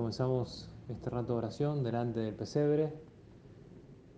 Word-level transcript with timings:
Comenzamos 0.00 0.66
este 0.88 1.10
rato 1.10 1.34
de 1.34 1.38
oración 1.40 1.84
delante 1.84 2.20
del 2.20 2.34
pesebre, 2.34 2.90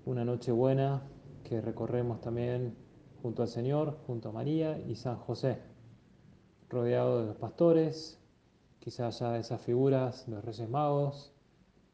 una 0.07 0.25
noche 0.25 0.53
buena 0.53 1.03
que 1.43 1.61
recorremos 1.61 2.21
también 2.21 2.77
junto 3.21 3.43
al 3.43 3.49
Señor, 3.49 3.99
junto 4.07 4.29
a 4.29 4.33
María 4.33 4.79
y 4.79 4.95
San 4.95 5.17
José, 5.17 5.59
rodeado 6.69 7.19
de 7.19 7.27
los 7.27 7.37
pastores, 7.37 8.21
quizás 8.79 9.19
ya 9.19 9.33
de 9.33 9.41
esas 9.41 9.61
figuras 9.61 10.29
los 10.29 10.45
Reyes 10.45 10.71
Magos, 10.71 11.33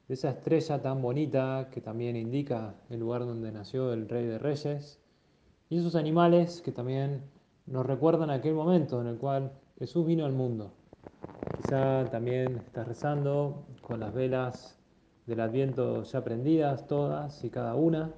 de 0.06 0.14
esa 0.14 0.32
estrella 0.32 0.82
tan 0.82 1.00
bonita 1.00 1.70
que 1.72 1.80
también 1.80 2.14
indica 2.14 2.74
el 2.90 3.00
lugar 3.00 3.24
donde 3.24 3.50
nació 3.52 3.94
el 3.94 4.06
Rey 4.06 4.26
de 4.26 4.38
Reyes, 4.38 5.00
y 5.70 5.78
esos 5.78 5.94
animales 5.94 6.60
que 6.60 6.72
también 6.72 7.22
nos 7.64 7.86
recuerdan 7.86 8.28
aquel 8.28 8.52
momento 8.52 9.00
en 9.00 9.06
el 9.06 9.16
cual 9.16 9.50
Jesús 9.78 10.06
vino 10.06 10.26
al 10.26 10.32
mundo. 10.32 10.74
Quizá 11.58 12.04
también 12.08 12.58
estás 12.58 12.86
rezando 12.86 13.66
con 13.82 13.98
las 13.98 14.14
velas 14.14 14.78
del 15.26 15.40
Adviento 15.40 16.04
ya 16.04 16.22
prendidas, 16.22 16.86
todas 16.86 17.42
y 17.42 17.50
cada 17.50 17.74
una, 17.74 18.12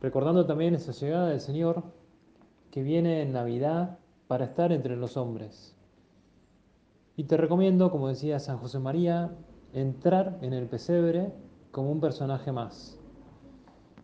recordando 0.00 0.44
también 0.44 0.74
esa 0.74 0.90
llegada 0.90 1.28
del 1.28 1.40
Señor 1.40 1.84
que 2.72 2.82
viene 2.82 3.22
en 3.22 3.32
Navidad 3.32 3.98
para 4.26 4.46
estar 4.46 4.72
entre 4.72 4.96
los 4.96 5.16
hombres. 5.16 5.76
Y 7.16 7.24
te 7.24 7.36
recomiendo, 7.36 7.92
como 7.92 8.08
decía 8.08 8.40
San 8.40 8.58
José 8.58 8.80
María, 8.80 9.30
entrar 9.72 10.36
en 10.42 10.52
el 10.52 10.66
pesebre 10.66 11.32
como 11.70 11.92
un 11.92 12.00
personaje 12.00 12.50
más. 12.50 12.98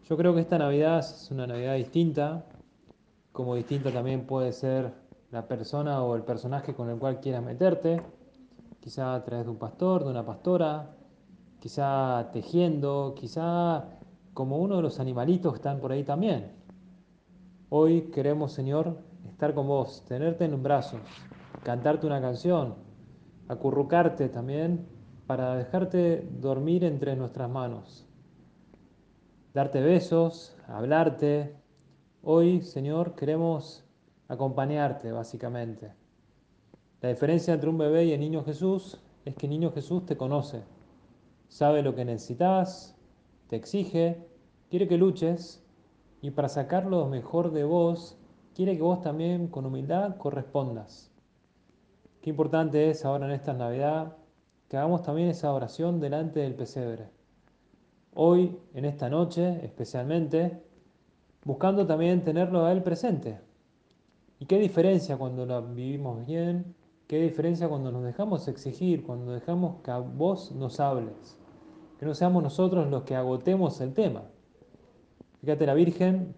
Yo 0.04 0.16
creo 0.16 0.36
que 0.36 0.40
esta 0.42 0.58
Navidad 0.58 1.00
es 1.00 1.32
una 1.32 1.48
Navidad 1.48 1.74
distinta, 1.74 2.44
como 3.32 3.56
distinta 3.56 3.90
también 3.90 4.24
puede 4.24 4.52
ser 4.52 4.92
la 5.32 5.48
persona 5.48 6.00
o 6.04 6.14
el 6.14 6.22
personaje 6.22 6.74
con 6.74 6.88
el 6.90 6.98
cual 6.98 7.18
quieras 7.18 7.42
meterte, 7.42 8.00
quizá 8.86 9.16
a 9.16 9.24
través 9.24 9.44
de 9.44 9.50
un 9.50 9.58
pastor, 9.58 10.04
de 10.04 10.10
una 10.10 10.24
pastora, 10.24 10.94
quizá 11.58 12.30
tejiendo, 12.32 13.16
quizá 13.16 13.84
como 14.32 14.58
uno 14.58 14.76
de 14.76 14.82
los 14.82 15.00
animalitos 15.00 15.52
que 15.52 15.56
están 15.56 15.80
por 15.80 15.90
ahí 15.90 16.04
también. 16.04 16.52
Hoy 17.68 18.02
queremos, 18.12 18.52
Señor, 18.52 18.96
estar 19.28 19.54
con 19.54 19.66
vos, 19.66 20.04
tenerte 20.04 20.44
en 20.44 20.62
brazos, 20.62 21.00
cantarte 21.64 22.06
una 22.06 22.20
canción, 22.20 22.76
acurrucarte 23.48 24.28
también 24.28 24.86
para 25.26 25.56
dejarte 25.56 26.24
dormir 26.40 26.84
entre 26.84 27.16
nuestras 27.16 27.50
manos, 27.50 28.06
darte 29.52 29.80
besos, 29.80 30.56
hablarte. 30.68 31.56
Hoy, 32.22 32.62
Señor, 32.62 33.16
queremos 33.16 33.84
acompañarte 34.28 35.10
básicamente. 35.10 36.05
La 37.06 37.12
diferencia 37.12 37.54
entre 37.54 37.70
un 37.70 37.78
bebé 37.78 38.06
y 38.06 38.12
el 38.14 38.18
niño 38.18 38.42
Jesús 38.42 38.98
es 39.24 39.36
que 39.36 39.46
el 39.46 39.50
niño 39.50 39.70
Jesús 39.70 40.04
te 40.06 40.16
conoce, 40.16 40.64
sabe 41.46 41.80
lo 41.80 41.94
que 41.94 42.04
necesitas, 42.04 42.96
te 43.46 43.54
exige, 43.54 44.26
quiere 44.70 44.88
que 44.88 44.98
luches 44.98 45.64
y 46.20 46.32
para 46.32 46.48
sacar 46.48 46.84
lo 46.84 47.06
mejor 47.06 47.52
de 47.52 47.62
vos, 47.62 48.18
quiere 48.56 48.74
que 48.76 48.82
vos 48.82 49.02
también 49.02 49.46
con 49.46 49.66
humildad 49.66 50.16
correspondas. 50.16 51.12
Qué 52.22 52.30
importante 52.30 52.90
es 52.90 53.04
ahora 53.04 53.26
en 53.26 53.34
esta 53.34 53.52
Navidad 53.52 54.16
que 54.68 54.76
hagamos 54.76 55.04
también 55.04 55.28
esa 55.28 55.52
oración 55.52 56.00
delante 56.00 56.40
del 56.40 56.56
pesebre. 56.56 57.08
Hoy, 58.14 58.58
en 58.74 58.84
esta 58.84 59.08
noche 59.08 59.64
especialmente, 59.64 60.60
buscando 61.44 61.86
también 61.86 62.24
tenerlo 62.24 62.64
a 62.64 62.72
Él 62.72 62.82
presente, 62.82 63.38
¿Y 64.38 64.46
qué 64.46 64.58
diferencia 64.58 65.16
cuando 65.16 65.46
la 65.46 65.60
vivimos 65.60 66.26
bien? 66.26 66.74
¿Qué 67.06 67.22
diferencia 67.22 67.68
cuando 67.68 67.92
nos 67.92 68.02
dejamos 68.02 68.48
exigir, 68.48 69.04
cuando 69.04 69.30
dejamos 69.30 69.80
que 69.82 69.92
vos 69.92 70.50
nos 70.50 70.80
hables? 70.80 71.38
Que 72.00 72.04
no 72.04 72.14
seamos 72.14 72.42
nosotros 72.42 72.90
los 72.90 73.04
que 73.04 73.14
agotemos 73.14 73.80
el 73.80 73.94
tema. 73.94 74.24
Fíjate 75.40 75.66
la 75.66 75.74
Virgen, 75.74 76.34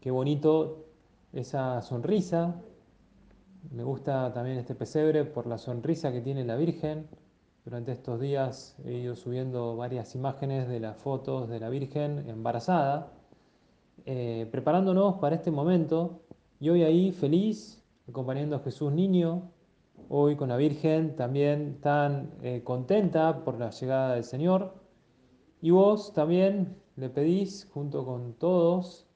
qué 0.00 0.10
bonito 0.10 0.86
esa 1.34 1.82
sonrisa. 1.82 2.58
Me 3.70 3.84
gusta 3.84 4.32
también 4.32 4.56
este 4.56 4.74
pesebre 4.74 5.26
por 5.26 5.46
la 5.46 5.58
sonrisa 5.58 6.10
que 6.10 6.22
tiene 6.22 6.42
la 6.46 6.56
Virgen. 6.56 7.06
Durante 7.66 7.92
estos 7.92 8.18
días 8.18 8.78
he 8.82 8.94
ido 8.94 9.14
subiendo 9.14 9.76
varias 9.76 10.14
imágenes 10.14 10.68
de 10.68 10.80
las 10.80 10.96
fotos 10.96 11.50
de 11.50 11.60
la 11.60 11.68
Virgen 11.68 12.30
embarazada, 12.30 13.12
eh, 14.06 14.48
preparándonos 14.50 15.16
para 15.16 15.36
este 15.36 15.50
momento 15.50 16.22
y 16.60 16.70
hoy 16.70 16.82
ahí 16.82 17.12
feliz, 17.12 17.84
acompañando 18.08 18.56
a 18.56 18.60
Jesús 18.60 18.90
niño, 18.90 19.50
hoy 20.08 20.36
con 20.36 20.48
la 20.48 20.56
Virgen 20.56 21.16
también 21.16 21.80
tan 21.80 22.30
eh, 22.42 22.62
contenta 22.64 23.44
por 23.44 23.58
la 23.58 23.70
llegada 23.70 24.14
del 24.14 24.24
Señor. 24.24 24.74
Y 25.60 25.70
vos 25.70 26.12
también 26.12 26.76
le 26.96 27.08
pedís, 27.08 27.68
junto 27.72 28.04
con 28.04 28.34
todos, 28.34 29.06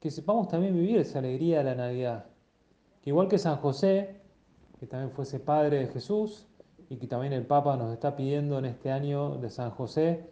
que 0.00 0.10
sepamos 0.10 0.48
también 0.48 0.74
vivir 0.74 0.98
esa 0.98 1.18
alegría 1.18 1.58
de 1.58 1.64
la 1.64 1.74
Navidad. 1.74 2.26
Que 3.02 3.10
igual 3.10 3.28
que 3.28 3.38
San 3.38 3.56
José, 3.56 4.20
que 4.78 4.86
también 4.86 5.10
fuese 5.12 5.40
padre 5.40 5.78
de 5.78 5.86
Jesús, 5.86 6.46
y 6.88 6.96
que 6.96 7.06
también 7.06 7.32
el 7.32 7.46
Papa 7.46 7.76
nos 7.76 7.92
está 7.92 8.16
pidiendo 8.16 8.58
en 8.58 8.64
este 8.64 8.90
año 8.90 9.36
de 9.36 9.50
San 9.50 9.70
José, 9.70 10.28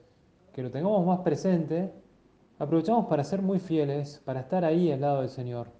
que 0.52 0.62
lo 0.62 0.70
tengamos 0.70 1.06
más 1.06 1.20
presente, 1.20 1.92
aprovechamos 2.58 3.06
para 3.06 3.22
ser 3.22 3.42
muy 3.42 3.60
fieles, 3.60 4.20
para 4.24 4.40
estar 4.40 4.64
ahí 4.64 4.90
al 4.90 5.00
lado 5.00 5.20
del 5.20 5.28
Señor 5.30 5.77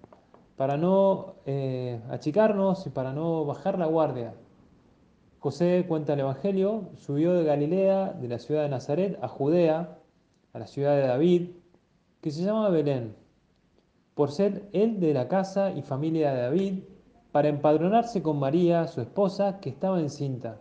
para 0.59 0.75
no 0.75 1.35
eh, 1.45 2.01
achicarnos 2.09 2.85
y 2.85 2.89
para 2.89 3.13
no 3.13 3.45
bajar 3.45 3.79
la 3.79 3.85
guardia. 3.85 4.33
José 5.39 5.85
cuenta 5.87 6.15
el 6.15 6.19
Evangelio, 6.19 6.89
subió 6.97 7.31
de 7.31 7.45
Galilea, 7.45 8.11
de 8.11 8.27
la 8.27 8.39
ciudad 8.39 8.63
de 8.63 8.67
Nazaret, 8.67 9.17
a 9.21 9.29
Judea, 9.29 9.97
a 10.51 10.59
la 10.59 10.67
ciudad 10.67 10.97
de 10.97 11.07
David, 11.07 11.51
que 12.19 12.31
se 12.31 12.43
llama 12.43 12.67
Belén, 12.67 13.15
por 14.15 14.33
ser 14.33 14.67
él 14.73 14.99
de 14.99 15.13
la 15.13 15.29
casa 15.29 15.71
y 15.71 15.81
familia 15.81 16.33
de 16.33 16.41
David, 16.41 16.83
para 17.31 17.47
empadronarse 17.47 18.21
con 18.21 18.37
María, 18.37 18.85
su 18.87 18.99
esposa, 18.99 19.61
que 19.61 19.69
estaba 19.69 20.01
encinta. 20.01 20.59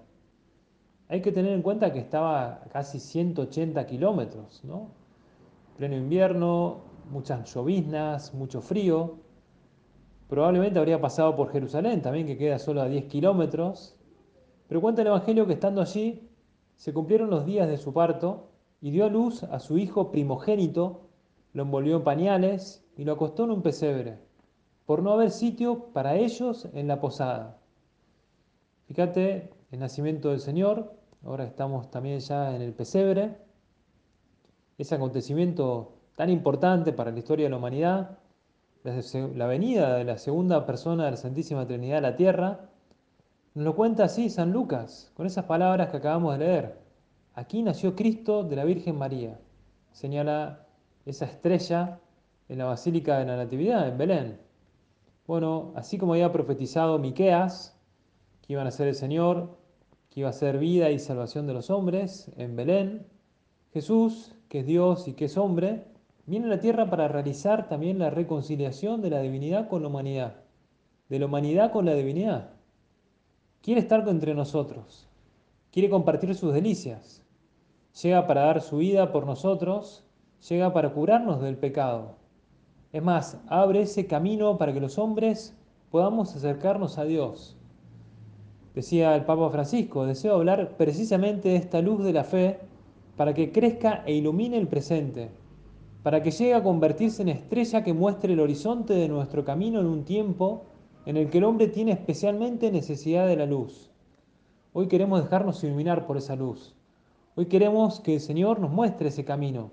Hay 1.09 1.23
que 1.23 1.33
tener 1.33 1.55
en 1.55 1.63
cuenta 1.63 1.93
que 1.93 1.99
estaba 1.99 2.53
a 2.53 2.69
casi 2.69 3.01
180 3.01 3.85
kilómetros, 3.85 4.63
¿no? 4.63 4.93
Pleno 5.77 5.97
invierno, 5.97 6.83
muchas 7.11 7.53
lloviznas, 7.53 8.33
mucho 8.33 8.61
frío. 8.61 9.27
Probablemente 10.29 10.79
habría 10.79 11.01
pasado 11.01 11.35
por 11.35 11.51
Jerusalén, 11.51 12.03
también 12.03 12.27
que 12.27 12.37
queda 12.37 12.59
solo 12.59 12.83
a 12.83 12.89
10 12.89 13.07
kilómetros. 13.07 13.97
Pero 14.69 14.81
cuenta 14.81 15.01
el 15.01 15.09
Evangelio 15.09 15.47
que 15.47 15.55
estando 15.55 15.81
allí 15.81 16.29
se 16.77 16.93
cumplieron 16.93 17.31
los 17.31 17.47
días 17.47 17.67
de 17.67 17.79
su 17.79 17.93
parto 17.93 18.51
y 18.81 18.91
dio 18.91 19.07
a 19.07 19.09
luz 19.09 19.43
a 19.43 19.59
su 19.59 19.79
hijo 19.79 20.13
primogénito, 20.13 21.09
lo 21.55 21.63
envolvió 21.63 21.97
en 21.97 22.05
pañales 22.05 22.85
y 22.97 23.05
lo 23.05 23.13
acostó 23.13 23.45
en 23.45 23.53
un 23.53 23.63
pesebre, 23.63 24.19
por 24.85 25.03
no 25.03 25.13
haber 25.13 25.31
sitio 25.31 25.87
para 25.93 26.17
ellos 26.17 26.69
en 26.75 26.87
la 26.87 27.01
posada. 27.01 27.59
Fíjate 28.87 29.51
el 29.71 29.81
nacimiento 29.81 30.31
del 30.31 30.41
Señor, 30.41 30.93
ahora 31.25 31.45
estamos 31.45 31.91
también 31.91 32.21
ya 32.21 32.55
en 32.55 32.63
el 32.63 32.75
pesebre, 32.75 33.39
ese 34.77 34.95
acontecimiento 34.95 35.95
tan 36.17 36.31
importante 36.31 36.93
para 36.93 37.11
la 37.11 37.19
historia 37.19 37.47
de 37.47 37.51
la 37.51 37.57
humanidad, 37.57 38.18
la 39.35 39.47
venida 39.47 39.97
de 39.97 40.05
la 40.05 40.19
segunda 40.19 40.67
persona 40.67 41.05
de 41.05 41.13
la 41.13 41.17
Santísima 41.17 41.67
Trinidad 41.67 41.99
a 41.99 42.11
la 42.11 42.17
tierra, 42.17 42.69
nos 43.55 43.65
lo 43.65 43.75
cuenta 43.75 44.05
así 44.05 44.31
San 44.31 44.53
Lucas, 44.53 45.11
con 45.15 45.27
esas 45.27 45.45
palabras 45.45 45.91
que 45.91 45.97
acabamos 45.97 46.39
de 46.39 46.45
leer. 46.45 46.79
Aquí 47.35 47.63
nació 47.63 47.95
Cristo 47.95 48.45
de 48.45 48.57
la 48.57 48.65
Virgen 48.65 48.97
María. 48.97 49.39
Señala 49.93 50.67
esa 51.07 51.25
estrella 51.25 51.99
en 52.49 52.59
la 52.59 52.67
Basílica 52.67 53.19
de 53.19 53.27
la 53.27 53.37
Natividad, 53.37 53.89
en 53.89 53.99
Belén. 53.99 54.41
Bueno, 55.27 55.73
así 55.75 55.99
como 55.99 56.15
había 56.15 56.33
profetizado 56.33 56.99
Miqueas, 56.99 57.79
que 58.43 58.55
iba 58.55 58.63
a 58.63 58.71
ser 58.71 58.89
el 58.89 58.95
Señor, 58.95 59.59
que 60.11 60.21
iba 60.21 60.31
a 60.31 60.33
ser 60.33 60.59
vida 60.59 60.91
y 60.91 60.99
salvación 60.99 61.47
de 61.47 61.55
los 61.55 61.71
hombres 61.71 62.31
en 62.37 62.57
Belén, 62.57 63.07
Jesús, 63.73 64.35
que 64.49 64.61
es 64.61 64.67
Dios 64.67 65.07
y 65.09 65.13
que 65.13 65.27
es 65.27 65.37
hombre, 65.37 65.85
viene 66.29 66.45
a 66.45 66.51
la 66.51 66.61
tierra 66.61 66.91
para 66.91 67.09
realizar 67.09 67.69
también 67.69 67.99
la 67.99 68.11
reconciliación 68.11 69.01
de 69.01 69.09
la 69.09 69.21
divinidad 69.21 69.67
con 69.67 69.81
la 69.81 69.89
humanidad, 69.89 70.35
de 71.09 71.19
la 71.19 71.25
humanidad 71.25 71.73
con 71.73 71.87
la 71.87 71.95
divinidad. 71.95 72.51
Quiere 73.63 73.81
estar 73.81 74.07
entre 74.07 74.35
nosotros, 74.35 75.09
quiere 75.73 75.89
compartir 75.89 76.35
sus 76.35 76.53
delicias. 76.53 77.25
llega 78.03 78.27
para 78.27 78.43
dar 78.43 78.61
su 78.61 78.77
vida 78.77 79.11
por 79.11 79.25
nosotros, 79.25 80.05
llega 80.47 80.75
para 80.75 80.91
curarnos 80.91 81.41
del 81.41 81.57
pecado. 81.57 82.17
Es 82.93 83.03
más, 83.03 83.41
abre 83.49 83.83
ese 83.83 84.07
camino 84.07 84.59
para 84.59 84.75
que 84.75 84.81
los 84.81 84.99
hombres 84.99 85.57
podamos 85.91 86.37
acercarnos 86.37 86.99
a 86.99 87.05
Dios. 87.05 87.57
Decía 88.75 89.17
el 89.17 89.25
Papa 89.25 89.49
Francisco, 89.49 90.05
deseo 90.05 90.35
hablar 90.35 90.77
precisamente 90.77 91.49
de 91.49 91.57
esta 91.57 91.81
luz 91.81 92.05
de 92.05 92.13
la 92.13 92.25
fe 92.25 92.61
para 93.17 93.33
que 93.33 93.51
crezca 93.51 94.03
e 94.05 94.13
ilumine 94.13 94.59
el 94.59 94.69
presente, 94.69 95.31
para 96.03 96.23
que 96.23 96.31
llegue 96.31 96.55
a 96.55 96.63
convertirse 96.63 97.23
en 97.23 97.29
estrella 97.29 97.83
que 97.83 97.93
muestre 97.93 98.33
el 98.33 98.41
horizonte 98.41 98.95
de 98.95 99.09
nuestro 99.09 99.45
camino 99.45 99.81
en 99.81 99.87
un 99.87 100.05
tiempo 100.05 100.65
en 101.07 101.17
el 101.17 101.31
que 101.31 101.39
el 101.39 101.45
hombre 101.45 101.69
tiene 101.69 101.93
especialmente 101.93 102.71
necesidad 102.71 103.27
de 103.27 103.37
la 103.37 103.47
luz. 103.47 103.91
Hoy 104.73 104.87
queremos 104.87 105.23
dejarnos 105.23 105.63
iluminar 105.65 106.07
por 106.07 106.17
esa 106.17 106.37
luz. 106.37 106.75
Hoy 107.35 107.47
queremos 107.47 108.01
que 108.01 108.15
el 108.15 108.21
Señor 108.21 108.61
nos 108.61 108.71
muestre 108.71 109.09
ese 109.09 109.25
camino, 109.25 109.73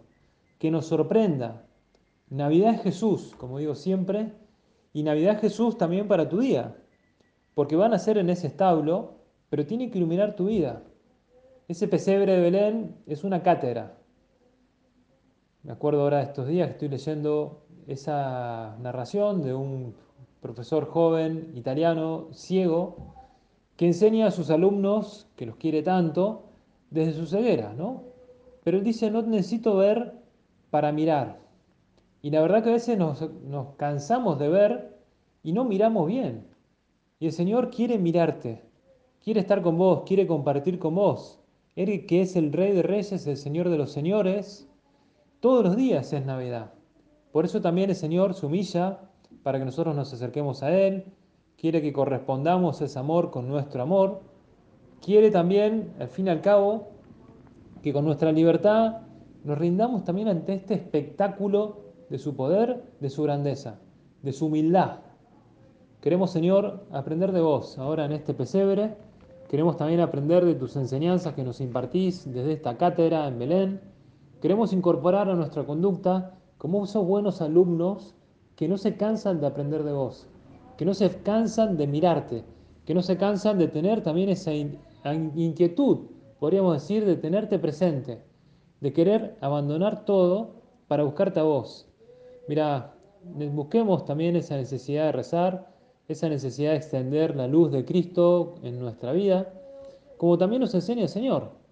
que 0.60 0.72
nos 0.72 0.86
sorprenda. 0.86 1.66
Navidad 2.30 2.76
es 2.76 2.82
Jesús, 2.82 3.36
como 3.38 3.60
digo 3.60 3.76
siempre, 3.76 4.34
y 4.94 5.04
Navidad 5.04 5.36
es 5.36 5.42
Jesús 5.42 5.78
también 5.78 6.08
para 6.08 6.30
tu 6.30 6.40
día, 6.40 6.76
porque 7.54 7.76
van 7.76 7.94
a 7.94 8.00
ser 8.00 8.18
en 8.18 8.30
ese 8.30 8.48
establo, 8.48 9.16
pero 9.50 9.66
tiene 9.66 9.92
que 9.92 9.98
iluminar 9.98 10.36
tu 10.36 10.48
vida. 10.48 10.84
Ese 11.68 11.88
pesebre 11.88 12.34
de 12.34 12.42
Belén 12.42 12.96
es 13.06 13.24
una 13.24 13.44
cátedra. 13.44 13.98
Me 15.66 15.72
acuerdo 15.72 16.04
ahora 16.04 16.18
de 16.18 16.26
estos 16.26 16.48
días 16.48 16.68
que 16.68 16.74
estoy 16.74 16.90
leyendo 16.90 17.64
esa 17.88 18.78
narración 18.82 19.42
de 19.42 19.56
un 19.56 19.96
profesor 20.40 20.86
joven 20.86 21.54
italiano 21.56 22.28
ciego 22.34 23.16
que 23.76 23.88
enseña 23.88 24.28
a 24.28 24.32
sus 24.32 24.52
alumnos, 24.52 25.28
que 25.36 25.48
los 25.48 25.56
quiere 25.56 25.82
tanto, 25.82 26.44
desde 26.92 27.14
su 27.14 27.26
ceguera, 27.26 27.74
¿no? 27.74 28.04
Pero 28.64 28.78
él 28.78 28.84
dice, 28.84 29.10
no 29.10 29.24
necesito 29.24 29.76
ver 29.76 30.14
para 30.70 30.92
mirar. 30.92 31.40
Y 32.22 32.30
la 32.30 32.42
verdad 32.42 32.62
que 32.62 32.70
a 32.70 32.74
veces 32.74 32.96
nos, 32.96 33.28
nos 33.42 33.70
cansamos 33.76 34.38
de 34.38 34.50
ver 34.50 35.00
y 35.42 35.52
no 35.52 35.66
miramos 35.66 36.06
bien. 36.06 36.46
Y 37.20 37.26
el 37.26 37.32
Señor 37.32 37.72
quiere 37.72 37.98
mirarte, 37.98 38.62
quiere 39.20 39.40
estar 39.40 39.64
con 39.64 39.80
vos, 39.80 40.04
quiere 40.06 40.28
compartir 40.28 40.78
con 40.78 40.94
vos. 40.94 41.40
Él 41.76 42.06
que 42.06 42.22
es 42.22 42.36
el 42.36 42.54
Rey 42.54 42.72
de 42.72 42.84
Reyes, 42.84 43.26
el 43.26 43.38
Señor 43.38 43.70
de 43.70 43.80
los 43.80 43.92
Señores, 43.92 44.70
todos 45.46 45.64
los 45.64 45.76
días 45.76 46.12
es 46.12 46.26
Navidad. 46.26 46.72
Por 47.32 47.46
eso 47.46 47.62
también 47.62 47.92
el 47.92 47.96
Señor 47.96 48.34
se 48.34 48.48
humilla 48.48 49.02
para 49.44 49.60
que 49.60 49.66
nosotros 49.66 49.96
nos 49.96 50.12
acerquemos 50.12 50.64
a 50.64 50.76
Él, 50.76 51.06
quiere 51.56 51.84
que 51.84 51.94
correspondamos 51.94 52.82
ese 52.82 52.98
amor 52.98 53.30
con 53.30 53.48
nuestro 53.48 53.84
amor, 53.84 54.22
quiere 55.04 55.30
también, 55.30 55.94
al 56.00 56.08
fin 56.08 56.26
y 56.26 56.30
al 56.32 56.42
cabo, 56.42 56.88
que 57.84 57.94
con 57.94 58.06
nuestra 58.06 58.32
libertad 58.32 59.02
nos 59.44 59.60
rindamos 59.60 60.04
también 60.04 60.30
ante 60.30 60.56
este 60.56 60.74
espectáculo 60.74 61.78
de 62.10 62.18
su 62.18 62.36
poder, 62.36 62.84
de 63.00 63.12
su 63.12 63.22
grandeza, 63.22 63.78
de 64.24 64.34
su 64.34 64.48
humildad. 64.48 65.02
Queremos, 66.02 66.32
Señor, 66.32 66.88
aprender 66.92 67.32
de 67.32 67.42
vos 67.42 67.78
ahora 67.78 68.06
en 68.06 68.14
este 68.14 68.34
pesebre. 68.34 68.96
Queremos 69.48 69.78
también 69.78 70.00
aprender 70.00 70.44
de 70.44 70.56
tus 70.56 70.76
enseñanzas 70.76 71.36
que 71.36 71.44
nos 71.44 71.62
impartís 71.62 72.26
desde 72.34 72.54
esta 72.54 72.78
cátedra 72.78 73.28
en 73.28 73.38
Belén. 73.38 73.95
Queremos 74.42 74.74
incorporar 74.74 75.30
a 75.30 75.36
nuestra 75.36 75.66
conducta 75.66 76.38
como 76.58 76.84
esos 76.84 77.06
buenos 77.06 77.42
alumnos 77.42 78.16
que 78.56 78.68
no 78.68 78.78
se 78.78 78.96
cansan 78.96 79.40
de 79.40 79.48
aprender 79.48 79.84
de 79.84 79.94
vos, 79.94 80.28
que 80.78 80.86
no 80.86 80.94
se 80.94 81.10
cansan 81.10 81.78
de 81.78 81.88
mirarte, 81.88 82.44
que 82.86 82.94
no 82.94 83.02
se 83.02 83.18
cansan 83.18 83.58
de 83.58 83.68
tener 83.68 84.02
también 84.02 84.30
esa 84.30 84.54
inquietud, 84.54 86.08
podríamos 86.40 86.74
decir, 86.74 87.06
de 87.06 87.16
tenerte 87.16 87.60
presente, 87.60 88.22
de 88.82 88.94
querer 88.94 89.38
abandonar 89.42 90.06
todo 90.06 90.56
para 90.88 91.04
buscarte 91.04 91.40
a 91.40 91.44
vos. 91.44 91.88
Mira, 92.48 92.94
busquemos 93.24 94.06
también 94.06 94.36
esa 94.36 94.56
necesidad 94.56 95.06
de 95.06 95.12
rezar, 95.12 95.74
esa 96.08 96.30
necesidad 96.30 96.72
de 96.72 96.78
extender 96.78 97.36
la 97.36 97.48
luz 97.48 97.72
de 97.72 97.84
Cristo 97.84 98.56
en 98.64 98.80
nuestra 98.80 99.12
vida, 99.12 99.52
como 100.18 100.38
también 100.38 100.62
nos 100.62 100.76
enseña 100.76 101.04
el 101.04 101.10
Señor. 101.10 101.65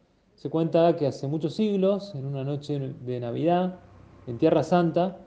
Se 0.44 0.50
cuenta 0.50 0.98
que 0.98 1.08
hace 1.08 1.26
muchos 1.30 1.54
siglos, 1.54 2.14
en 2.16 2.26
una 2.26 2.44
noche 2.44 2.78
de 2.78 3.20
Navidad, 3.22 3.80
en 4.28 4.38
Tierra 4.38 4.62
Santa, 4.62 5.20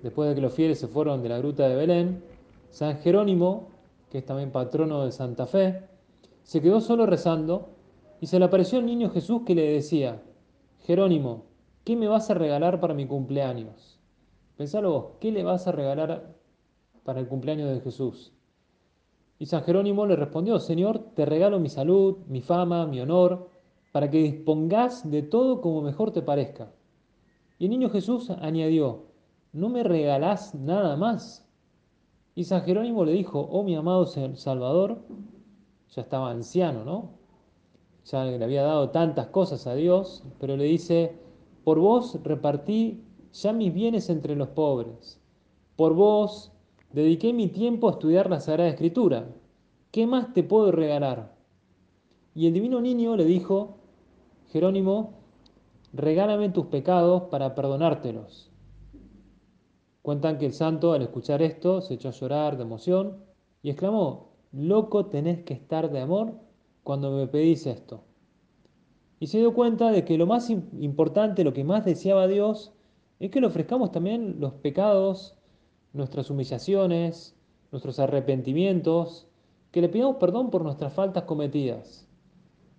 después 0.00 0.28
de 0.28 0.36
que 0.36 0.40
los 0.40 0.54
fieles 0.54 0.78
se 0.78 0.86
fueron 0.86 1.24
de 1.24 1.28
la 1.28 1.38
gruta 1.38 1.68
de 1.68 1.74
Belén, 1.74 2.22
San 2.70 2.98
Jerónimo, 2.98 3.66
que 4.12 4.18
es 4.18 4.24
también 4.24 4.52
patrono 4.52 5.04
de 5.04 5.10
Santa 5.10 5.46
Fe, 5.46 5.88
se 6.44 6.60
quedó 6.60 6.80
solo 6.80 7.04
rezando 7.04 7.70
y 8.20 8.28
se 8.28 8.38
le 8.38 8.44
apareció 8.44 8.78
el 8.78 8.86
niño 8.86 9.10
Jesús 9.10 9.42
que 9.44 9.56
le 9.56 9.72
decía, 9.72 10.22
Jerónimo, 10.86 11.46
¿qué 11.82 11.96
me 11.96 12.06
vas 12.06 12.30
a 12.30 12.34
regalar 12.34 12.78
para 12.78 12.94
mi 12.94 13.08
cumpleaños? 13.08 13.98
Pensalo 14.56 14.92
vos, 14.92 15.04
¿qué 15.18 15.32
le 15.32 15.42
vas 15.42 15.66
a 15.66 15.72
regalar 15.72 16.32
para 17.02 17.18
el 17.18 17.26
cumpleaños 17.26 17.72
de 17.72 17.80
Jesús? 17.80 18.32
Y 19.36 19.46
San 19.46 19.64
Jerónimo 19.64 20.06
le 20.06 20.14
respondió, 20.14 20.60
Señor, 20.60 21.00
te 21.16 21.26
regalo 21.26 21.58
mi 21.58 21.70
salud, 21.70 22.18
mi 22.28 22.40
fama, 22.40 22.86
mi 22.86 23.00
honor, 23.00 23.49
para 23.92 24.10
que 24.10 24.22
dispongas 24.22 25.08
de 25.10 25.22
todo 25.22 25.60
como 25.60 25.82
mejor 25.82 26.12
te 26.12 26.22
parezca. 26.22 26.72
Y 27.58 27.64
el 27.64 27.70
niño 27.70 27.90
Jesús 27.90 28.30
añadió, 28.30 29.06
¿no 29.52 29.68
me 29.68 29.82
regalás 29.82 30.54
nada 30.54 30.96
más? 30.96 31.46
Y 32.34 32.44
San 32.44 32.62
Jerónimo 32.62 33.04
le 33.04 33.12
dijo, 33.12 33.40
oh 33.50 33.62
mi 33.64 33.74
amado 33.74 34.06
Salvador, 34.06 35.02
ya 35.90 36.02
estaba 36.02 36.30
anciano, 36.30 36.84
¿no? 36.84 37.10
Ya 38.06 38.24
le 38.24 38.42
había 38.42 38.62
dado 38.62 38.90
tantas 38.90 39.26
cosas 39.28 39.66
a 39.66 39.74
Dios, 39.74 40.24
pero 40.38 40.56
le 40.56 40.64
dice, 40.64 41.18
por 41.64 41.78
vos 41.78 42.18
repartí 42.22 43.02
ya 43.32 43.52
mis 43.52 43.74
bienes 43.74 44.08
entre 44.08 44.36
los 44.36 44.48
pobres, 44.48 45.20
por 45.76 45.94
vos 45.94 46.52
dediqué 46.92 47.32
mi 47.32 47.48
tiempo 47.48 47.88
a 47.88 47.92
estudiar 47.92 48.30
la 48.30 48.40
Sagrada 48.40 48.70
Escritura, 48.70 49.28
¿qué 49.90 50.06
más 50.06 50.32
te 50.32 50.42
puedo 50.42 50.72
regalar? 50.72 51.34
Y 52.34 52.46
el 52.46 52.54
divino 52.54 52.80
niño 52.80 53.16
le 53.16 53.24
dijo, 53.24 53.79
Jerónimo, 54.52 55.12
regálame 55.92 56.48
tus 56.48 56.66
pecados 56.66 57.24
para 57.30 57.54
perdonártelos. 57.54 58.50
Cuentan 60.02 60.38
que 60.38 60.46
el 60.46 60.52
santo 60.52 60.92
al 60.92 61.02
escuchar 61.02 61.40
esto 61.40 61.80
se 61.80 61.94
echó 61.94 62.08
a 62.08 62.12
llorar 62.12 62.56
de 62.56 62.64
emoción 62.64 63.18
y 63.62 63.70
exclamó, 63.70 64.32
loco 64.50 65.06
tenés 65.06 65.44
que 65.44 65.54
estar 65.54 65.92
de 65.92 66.00
amor 66.00 66.32
cuando 66.82 67.12
me 67.12 67.28
pedís 67.28 67.66
esto. 67.66 68.02
Y 69.20 69.28
se 69.28 69.38
dio 69.38 69.54
cuenta 69.54 69.92
de 69.92 70.04
que 70.04 70.18
lo 70.18 70.26
más 70.26 70.50
importante, 70.50 71.44
lo 71.44 71.52
que 71.52 71.62
más 71.62 71.84
deseaba 71.84 72.26
Dios, 72.26 72.72
es 73.20 73.30
que 73.30 73.40
le 73.40 73.46
ofrezcamos 73.46 73.92
también 73.92 74.40
los 74.40 74.54
pecados, 74.54 75.36
nuestras 75.92 76.28
humillaciones, 76.28 77.36
nuestros 77.70 78.00
arrepentimientos, 78.00 79.28
que 79.70 79.80
le 79.80 79.88
pidamos 79.88 80.16
perdón 80.16 80.50
por 80.50 80.62
nuestras 80.62 80.92
faltas 80.92 81.22
cometidas. 81.24 82.09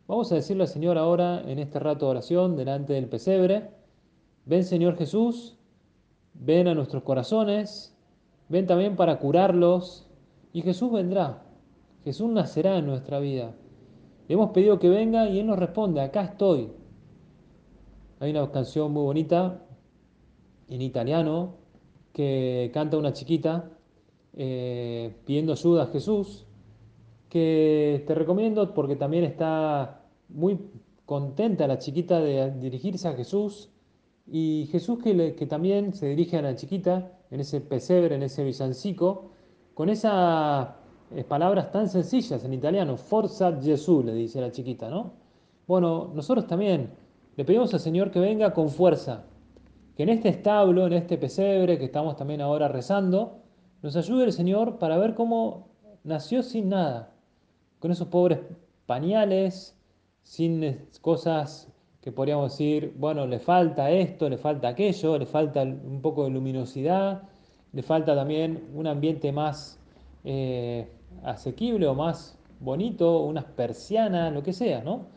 Vamos 0.08 0.32
a 0.32 0.36
decirle 0.36 0.64
al 0.64 0.70
Señor 0.70 0.98
ahora 0.98 1.42
en 1.46 1.60
este 1.60 1.80
rato 1.80 2.06
de 2.06 2.12
oración 2.12 2.56
delante 2.56 2.94
del 2.94 3.08
pesebre, 3.08 3.70
ven 4.46 4.64
Señor 4.64 4.98
Jesús, 4.98 5.58
ven 6.34 6.68
a 6.68 6.74
nuestros 6.74 7.04
corazones, 7.04 7.96
ven 8.50 8.68
también 8.68 8.96
para 8.96 9.20
curarlos 9.20 10.08
y 10.54 10.62
Jesús 10.62 10.92
vendrá, 10.92 11.44
Jesús 12.04 12.30
nacerá 12.30 12.78
en 12.78 12.88
nuestra 12.88 13.20
vida. 13.20 13.54
Le 14.28 14.36
hemos 14.36 14.52
pedido 14.52 14.80
que 14.80 14.90
venga 14.90 15.30
y 15.30 15.40
Él 15.40 15.48
nos 15.48 15.60
responde, 15.60 16.02
acá 16.02 16.24
estoy. 16.24 16.72
Hay 18.20 18.32
una 18.32 18.52
canción 18.52 18.92
muy 18.92 19.04
bonita 19.04 19.62
en 20.68 20.82
italiano 20.82 21.56
que 22.14 22.70
canta 22.74 22.98
una 22.98 23.14
chiquita 23.14 23.70
eh, 24.34 25.16
pidiendo 25.26 25.54
ayuda 25.54 25.84
a 25.84 25.88
Jesús, 25.88 26.46
que 27.32 28.04
te 28.06 28.14
recomiendo 28.14 28.74
porque 28.74 28.98
también 28.98 29.24
está 29.24 30.02
muy 30.28 30.60
contenta 31.06 31.66
la 31.66 31.80
chiquita 31.80 32.20
de 32.20 32.52
dirigirse 32.52 33.08
a 33.08 33.14
Jesús 33.14 33.70
y 34.28 34.68
Jesús 34.70 35.00
que, 35.02 35.48
también 35.48 35.94
se 35.94 36.08
dirige 36.08 36.38
a 36.38 36.42
la 36.42 36.58
chiquita 36.58 37.14
en 37.32 37.40
ese 37.40 37.62
pesebre, 37.62 38.16
en 38.16 38.24
ese 38.24 38.44
villancico, 38.44 39.32
con 39.74 39.88
esas 39.88 40.68
eh, 41.16 41.24
palabras 41.24 41.72
tan 41.72 41.88
sencillas 41.88 42.44
en 42.44 42.54
italiano, 42.54 42.98
Forza 42.98 43.58
Gesù, 43.62 44.04
le 44.04 44.14
dice 44.14 44.42
la 44.42 44.52
chiquita, 44.52 44.90
¿no? 44.90 45.14
Bueno, 45.68 46.12
nosotros 46.14 46.48
también 46.48 46.90
le 47.38 47.46
pedimos 47.46 47.74
al 47.74 47.80
Señor 47.80 48.12
que 48.12 48.20
venga 48.20 48.54
con 48.54 48.70
fuerza, 48.70 49.24
que 49.96 50.04
en 50.04 50.10
este 50.10 50.28
establo, 50.28 50.86
en 50.86 50.94
este 50.94 51.18
pesebre 51.18 51.78
que 51.78 51.86
estamos 51.86 52.18
también 52.18 52.42
ahora 52.42 52.68
rezando, 52.68 53.38
nos 53.82 53.96
ayude 53.96 54.26
el 54.26 54.34
Señor 54.34 54.80
para 54.80 54.98
ver 54.98 55.16
cómo 55.16 55.70
nació 56.04 56.44
sin 56.44 56.70
nada, 56.70 57.11
con 57.82 57.92
esos 57.92 58.08
pobres 58.08 58.40
pañales, 58.86 59.76
sin 60.24 60.88
cosas 61.02 61.68
que 62.00 62.12
podríamos 62.12 62.52
decir, 62.52 62.94
bueno, 62.98 63.28
le 63.28 63.40
falta 63.40 63.92
esto, 63.92 64.30
le 64.30 64.38
falta 64.38 64.70
aquello, 64.70 65.18
le 65.18 65.26
falta 65.26 65.64
un 65.64 66.00
poco 66.02 66.24
de 66.24 66.30
luminosidad, 66.30 67.24
le 67.74 67.84
falta 67.84 68.16
también 68.16 68.70
un 68.76 68.88
ambiente 68.88 69.32
más 69.32 69.80
eh, 70.24 70.88
asequible 71.24 71.88
o 71.88 71.96
más 71.96 72.38
bonito, 72.60 73.24
unas 73.24 73.46
persianas, 73.46 74.32
lo 74.32 74.44
que 74.44 74.54
sea, 74.54 74.84
¿no? 74.84 75.08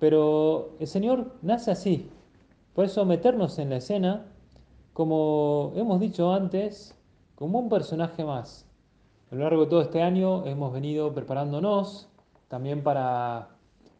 Pero 0.00 0.72
el 0.80 0.86
Señor 0.86 1.32
nace 1.42 1.70
así, 1.70 2.08
Por 2.74 2.84
eso 2.86 3.04
meternos 3.04 3.58
en 3.58 3.70
la 3.70 3.76
escena, 3.76 4.26
como 4.92 5.72
hemos 5.76 6.00
dicho 6.00 6.32
antes, 6.32 6.94
como 7.34 7.58
un 7.58 7.68
personaje 7.68 8.24
más. 8.24 8.69
A 9.30 9.36
lo 9.36 9.44
largo 9.44 9.62
de 9.62 9.70
todo 9.70 9.82
este 9.82 10.02
año 10.02 10.44
hemos 10.44 10.72
venido 10.72 11.14
preparándonos 11.14 12.08
también 12.48 12.82
para 12.82 13.50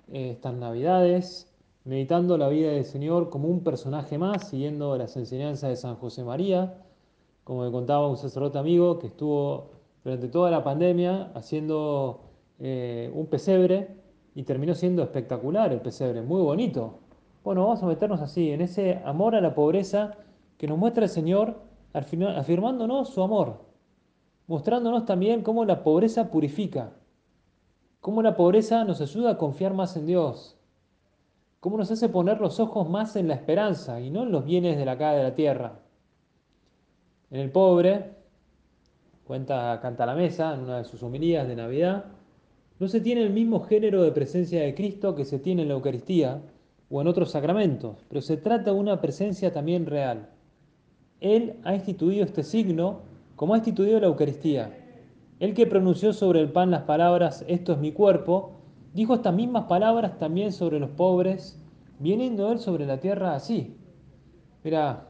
eh, 0.09 0.31
estas 0.33 0.55
navidades, 0.55 1.55
meditando 1.85 2.37
la 2.37 2.49
vida 2.49 2.73
del 2.73 2.85
Señor 2.85 3.31
como 3.31 3.47
un 3.47 3.63
personaje 3.63 4.19
más, 4.19 4.49
siguiendo 4.49 4.99
las 4.99 5.17
enseñanzas 5.17 5.71
de 5.71 5.77
San 5.77 5.95
José 5.95 6.25
María, 6.25 6.83
como 7.45 7.63
me 7.63 7.71
contaba 7.71 8.09
un 8.09 8.17
sacerdote 8.17 8.59
amigo 8.59 8.99
que 8.99 9.07
estuvo 9.07 9.71
durante 10.03 10.27
toda 10.27 10.51
la 10.51 10.65
pandemia 10.65 11.31
haciendo 11.35 12.23
eh, 12.59 13.09
un 13.15 13.27
pesebre 13.27 13.87
y 14.35 14.43
terminó 14.43 14.75
siendo 14.75 15.05
espectacular 15.05 15.73
el 15.73 15.81
pesebre, 15.81 16.23
muy 16.23 16.43
bonito. 16.43 16.99
Bueno, 17.45 17.63
vamos 17.63 17.81
a 17.85 17.87
meternos 17.87 18.21
así, 18.21 18.51
en 18.51 18.63
ese 18.63 19.01
amor 19.05 19.37
a 19.37 19.41
la 19.41 19.55
pobreza 19.55 20.17
que 20.59 20.67
nos 20.67 20.77
muestra 20.77 21.05
el 21.05 21.11
Señor, 21.11 21.55
afirmándonos 21.93 23.11
su 23.11 23.23
amor, 23.23 23.70
mostrándonos 24.51 25.07
también 25.07 25.43
cómo 25.43 25.65
la 25.65 25.85
pobreza 25.85 26.29
purifica, 26.29 26.91
cómo 28.01 28.21
la 28.21 28.35
pobreza 28.35 28.83
nos 28.83 29.01
ayuda 29.01 29.31
a 29.31 29.39
confiar 29.39 29.75
más 29.75 29.97
en 29.97 30.07
Dios, 30.07 30.57
cómo 31.61 31.77
nos 31.77 31.89
hace 31.93 32.09
poner 32.09 32.41
los 32.41 32.59
ojos 32.59 32.91
más 32.91 33.15
en 33.15 33.29
la 33.29 33.35
esperanza 33.35 34.01
y 34.01 34.11
no 34.11 34.25
en 34.25 34.33
los 34.33 34.45
bienes 34.45 34.77
de 34.77 34.85
la 34.85 34.99
cara 34.99 35.19
de 35.19 35.23
la 35.23 35.37
tierra. 35.37 35.79
En 37.31 37.39
el 37.39 37.53
pobre, 37.53 38.11
cuenta 39.25 39.79
Canta 39.81 40.05
la 40.05 40.17
Mesa 40.17 40.53
en 40.53 40.63
una 40.63 40.79
de 40.79 40.85
sus 40.85 41.01
homilías 41.05 41.47
de 41.47 41.55
Navidad, 41.55 42.07
no 42.81 42.89
se 42.89 43.01
tiene 43.01 43.23
el 43.23 43.31
mismo 43.31 43.61
género 43.61 44.03
de 44.03 44.11
presencia 44.11 44.63
de 44.63 44.75
Cristo 44.75 45.15
que 45.15 45.27
se 45.27 45.39
tiene 45.39 45.63
en 45.63 45.69
la 45.69 45.75
Eucaristía 45.75 46.43
o 46.91 47.01
en 47.01 47.07
otros 47.07 47.31
sacramentos, 47.31 47.99
pero 48.09 48.21
se 48.21 48.37
trata 48.37 48.73
de 48.73 48.77
una 48.81 49.01
presencia 49.01 49.53
también 49.53 49.87
real. 49.87 50.29
Él 51.21 51.55
ha 51.63 51.73
instituido 51.73 52.25
este 52.25 52.43
signo 52.43 53.09
como 53.41 53.55
ha 53.55 53.57
instituido 53.57 53.99
la 53.99 54.09
Eucaristía. 54.09 54.71
Él 55.39 55.55
que 55.55 55.67
pronunció 55.67 56.13
sobre 56.13 56.43
el 56.43 56.53
pan 56.53 56.71
las 56.71 56.83
palabras, 56.83 57.43
esto 57.49 57.73
es 57.73 57.79
mi 57.79 57.91
cuerpo, 57.91 58.61
dijo 58.93 59.15
estas 59.15 59.33
mismas 59.33 59.65
palabras 59.65 60.19
también 60.19 60.53
sobre 60.53 60.79
los 60.79 60.91
pobres, 60.91 61.59
viniendo 61.99 62.53
Él 62.53 62.59
sobre 62.59 62.85
la 62.85 63.01
tierra 63.01 63.35
así. 63.35 63.79
Mira, 64.63 65.07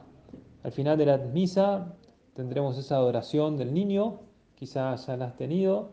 al 0.63 0.71
final 0.71 0.97
de 0.97 1.07
la 1.07 1.17
misa 1.17 1.93
tendremos 2.33 2.77
esa 2.77 2.95
adoración 2.95 3.57
del 3.57 3.73
niño, 3.73 4.21
quizás 4.55 5.07
ya 5.07 5.17
la 5.17 5.25
has 5.25 5.35
tenido, 5.35 5.89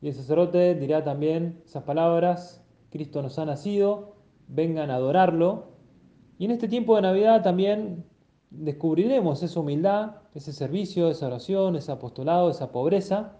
y 0.00 0.08
el 0.08 0.14
sacerdote 0.14 0.74
dirá 0.74 1.04
también 1.04 1.62
esas 1.64 1.84
palabras, 1.84 2.60
Cristo 2.90 3.22
nos 3.22 3.38
ha 3.38 3.44
nacido, 3.44 4.16
vengan 4.48 4.90
a 4.90 4.96
adorarlo. 4.96 5.68
Y 6.40 6.46
en 6.46 6.50
este 6.50 6.66
tiempo 6.66 6.96
de 6.96 7.02
Navidad 7.02 7.44
también 7.44 8.04
descubriremos 8.54 9.42
esa 9.42 9.60
humildad, 9.60 10.16
ese 10.34 10.52
servicio, 10.52 11.10
esa 11.10 11.26
oración, 11.26 11.76
ese 11.76 11.92
apostolado, 11.92 12.50
esa 12.50 12.70
pobreza, 12.70 13.36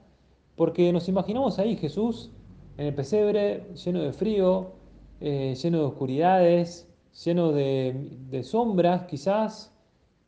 porque 0.56 0.92
nos 0.92 1.08
imaginamos 1.08 1.58
ahí 1.58 1.76
Jesús 1.76 2.30
en 2.78 2.86
el 2.86 2.94
pesebre 2.94 3.66
lleno 3.74 4.00
de 4.00 4.12
frío, 4.12 4.72
eh, 5.20 5.54
lleno 5.60 5.78
de 5.78 5.84
oscuridades, 5.84 6.88
lleno 7.24 7.52
de, 7.52 8.10
de 8.30 8.42
sombras 8.42 9.04
quizás, 9.04 9.72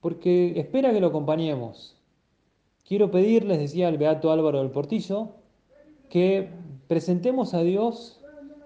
porque 0.01 0.59
espera 0.59 0.93
que 0.93 1.01
lo 1.01 1.09
acompañemos. 1.09 1.97
Quiero 2.87 3.11
pedirles, 3.11 3.59
decía 3.59 3.89
el 3.89 3.97
Beato 3.97 4.31
Álvaro 4.31 4.59
del 4.59 4.71
Portillo, 4.71 5.31
que 6.11 6.51
presentemos 6.87 7.55
a 7.55 7.63
Dios 7.63 8.21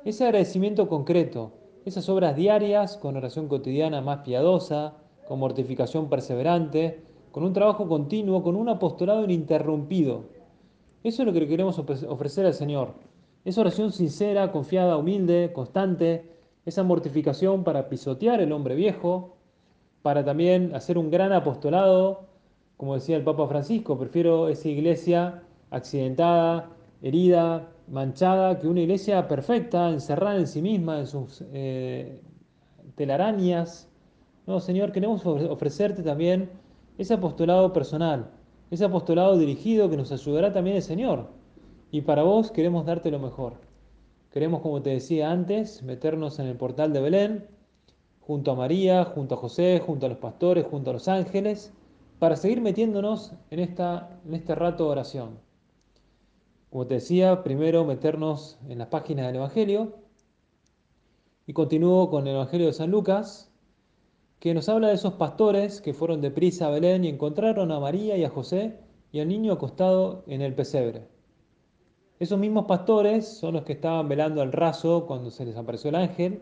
ese 0.05 0.25
agradecimiento 0.25 0.89
concreto, 0.89 1.53
esas 1.85 2.09
obras 2.09 2.35
diarias 2.35 2.97
con 2.97 3.17
oración 3.17 3.47
cotidiana 3.47 4.01
más 4.01 4.19
piadosa, 4.19 4.95
con 5.29 5.39
mortificación 5.39 6.09
perseverante, 6.09 7.03
con 7.33 7.45
un 7.45 7.53
trabajo 7.53 7.87
continuo, 7.87 8.43
con 8.43 8.57
un 8.57 8.71
apostolado 8.71 9.23
ininterrumpido. 9.25 10.25
Eso 11.05 11.23
es 11.23 11.27
lo 11.27 11.35
que 11.35 11.47
queremos 11.47 11.79
ofrecer 11.79 12.47
al 12.47 12.55
Señor. 12.55 12.95
Esa 13.45 13.61
oración 13.61 13.93
sincera, 13.93 14.51
confiada, 14.51 14.97
humilde, 14.97 15.53
constante, 15.53 16.33
esa 16.65 16.83
mortificación 16.83 17.63
para 17.63 17.91
pisotear 17.91 18.41
el 18.41 18.53
hombre 18.53 18.75
viejo, 18.75 19.37
para 20.03 20.25
también 20.25 20.75
hacer 20.75 20.97
un 20.97 21.11
gran 21.11 21.33
apostolado, 21.33 22.27
como 22.79 22.95
decía 22.95 23.17
el 23.17 23.23
Papa 23.25 23.47
Francisco, 23.49 23.99
prefiero 23.99 24.49
esa 24.49 24.69
iglesia 24.69 25.43
accidentada, 25.71 26.71
herida, 27.03 27.69
manchada, 27.87 28.59
que 28.59 28.67
una 28.67 28.81
iglesia 28.81 29.29
perfecta, 29.29 29.91
encerrada 29.91 30.39
en 30.39 30.47
sí 30.47 30.63
misma, 30.63 31.01
en 31.01 31.07
sus 31.07 31.45
eh, 31.53 32.21
telarañas. 32.95 33.89
No, 34.49 34.61
Señor, 34.61 34.93
queremos 34.93 35.27
ofrecerte 35.27 36.03
también 36.03 36.49
ese 36.97 37.13
apostolado 37.13 37.71
personal, 37.75 38.31
ese 38.71 38.87
apostolado 38.87 39.37
dirigido 39.37 39.91
que 39.91 39.99
nos 39.99 40.11
ayudará 40.11 40.55
también 40.55 40.77
el 40.77 40.83
Señor. 40.83 41.27
Y 41.91 42.01
para 42.01 42.23
vos 42.23 42.51
queremos 42.51 42.87
darte 42.87 43.11
lo 43.11 43.19
mejor. 43.19 43.57
Queremos, 44.33 44.63
como 44.63 44.81
te 44.81 44.89
decía 44.89 45.31
antes, 45.31 45.83
meternos 45.83 46.39
en 46.39 46.47
el 46.47 46.57
portal 46.57 46.95
de 46.95 47.01
Belén, 47.03 47.47
junto 48.21 48.53
a 48.53 48.55
María, 48.55 49.05
junto 49.05 49.35
a 49.35 49.39
José, 49.39 49.83
junto 49.85 50.07
a 50.07 50.09
los 50.09 50.17
pastores, 50.17 50.65
junto 50.65 50.89
a 50.89 50.95
los 50.95 51.09
ángeles, 51.09 51.75
para 52.19 52.35
seguir 52.35 52.63
metiéndonos 52.63 53.35
en, 53.51 53.61
esta, 53.61 54.19
en 54.27 54.33
este 54.33 54.55
rato 54.55 54.85
de 54.85 54.91
oración. 54.93 55.39
Como 56.71 56.87
te 56.87 56.95
decía, 56.95 57.43
primero 57.43 57.85
meternos 57.85 58.59
en 58.67 58.79
las 58.79 58.89
páginas 58.89 59.27
del 59.27 59.37
Evangelio 59.37 59.93
y 61.47 61.53
continúo 61.53 62.09
con 62.09 62.27
el 62.27 62.35
Evangelio 62.35 62.69
de 62.69 62.73
San 62.73 62.91
Lucas, 62.91 63.48
que 64.41 64.55
nos 64.55 64.69
habla 64.69 64.89
de 64.89 64.95
esos 64.95 65.15
pastores 65.15 65.81
que 65.81 65.95
fueron 65.95 66.21
de 66.21 66.31
prisa 66.31 66.69
a 66.69 66.71
Belén 66.71 67.05
y 67.05 67.09
encontraron 67.09 67.73
a 67.73 67.81
María 67.81 68.17
y 68.17 68.25
a 68.25 68.31
José 68.31 68.79
y 69.11 69.21
al 69.21 69.29
niño 69.29 69.53
acostado 69.53 70.23
en 70.27 70.43
el 70.43 70.55
pesebre. 70.55 71.07
Esos 72.21 72.39
mismos 72.39 72.67
pastores 72.67 73.27
son 73.27 73.55
los 73.55 73.65
que 73.65 73.73
estaban 73.75 74.09
velando 74.09 74.43
al 74.43 74.53
raso 74.53 75.07
cuando 75.07 75.31
se 75.31 75.45
les 75.45 75.57
apareció 75.57 75.91
el 75.91 75.97
ángel, 75.97 76.41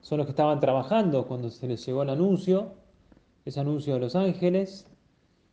son 0.00 0.18
los 0.18 0.26
que 0.26 0.32
estaban 0.32 0.60
trabajando 0.60 1.26
cuando 1.26 1.50
se 1.50 1.66
les 1.66 1.84
llegó 1.84 2.02
el 2.02 2.10
anuncio, 2.10 2.72
ese 3.44 3.60
anuncio 3.60 3.94
de 3.94 4.00
los 4.00 4.16
ángeles, 4.16 4.86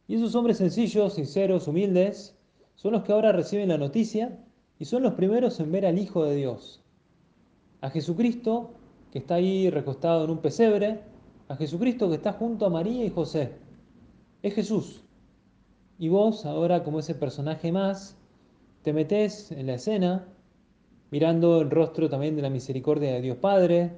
y 0.08 0.16
esos 0.16 0.36
hombres 0.36 0.58
sencillos, 0.58 1.14
sinceros, 1.14 1.68
humildes, 1.68 2.36
son 2.76 2.94
los 2.94 3.04
que 3.04 3.12
ahora 3.12 3.32
reciben 3.32 3.70
la 3.70 3.78
noticia 3.78 4.38
y 4.80 4.86
son 4.86 5.04
los 5.04 5.14
primeros 5.14 5.60
en 5.60 5.72
ver 5.72 5.86
al 5.86 6.00
Hijo 6.00 6.24
de 6.26 6.36
Dios. 6.36 6.82
A 7.82 7.90
Jesucristo, 7.90 8.72
que 9.12 9.20
está 9.20 9.36
ahí 9.36 9.70
recostado 9.70 10.24
en 10.24 10.32
un 10.32 10.40
pesebre, 10.40 11.02
a 11.50 11.58
Jesucristo 11.58 12.08
que 12.08 12.16
está 12.16 12.32
junto 12.32 12.66
a 12.66 12.70
María 12.70 13.04
y 13.04 13.10
José. 13.10 13.52
Es 14.42 14.54
Jesús. 14.54 15.04
Y 15.98 16.08
vos, 16.08 16.46
ahora 16.46 16.84
como 16.84 17.00
ese 17.00 17.14
personaje 17.14 17.74
más, 17.74 18.16
te 18.82 18.94
metés 18.94 19.52
en 19.52 19.68
la 19.68 19.74
escena, 19.74 20.26
mirando 21.12 21.60
el 21.60 21.70
rostro 21.70 22.10
también 22.10 22.38
de 22.38 22.42
la 22.42 22.50
misericordia 22.50 23.12
de 23.12 23.22
Dios 23.22 23.38
Padre, 23.38 23.92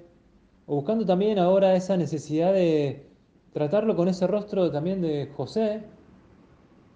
o 0.66 0.76
buscando 0.76 1.06
también 1.06 1.38
ahora 1.38 1.76
esa 1.76 1.96
necesidad 1.96 2.54
de 2.54 3.06
tratarlo 3.54 3.96
con 3.96 4.08
ese 4.08 4.26
rostro 4.26 4.72
también 4.72 5.02
de 5.02 5.30
José, 5.36 5.84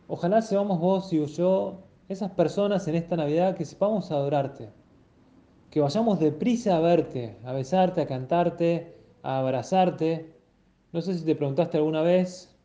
Ojalá 0.07 0.43
seamos 0.43 0.79
vos 0.79 1.12
y 1.13 1.25
yo 1.25 1.79
esas 2.09 2.29
personas 2.31 2.88
en 2.88 2.93
esta 2.93 3.15
Navidad 3.15 3.57
que 3.57 3.65
sepamos 3.65 4.12
adorarte, 4.12 4.69
que 5.71 5.79
vayamos 5.79 6.19
deprisa 6.19 6.77
a 6.77 6.79
verte, 6.79 7.38
a 7.43 7.53
besarte, 7.53 8.01
a 8.01 8.07
cantarte, 8.07 8.97
a 9.24 9.39
abrazarte. 9.39 10.34
No 10.95 11.01
sé 11.01 11.13
si 11.13 11.25
te 11.25 11.35
preguntaste 11.35 11.75
alguna 11.75 12.01
vez 12.01 12.55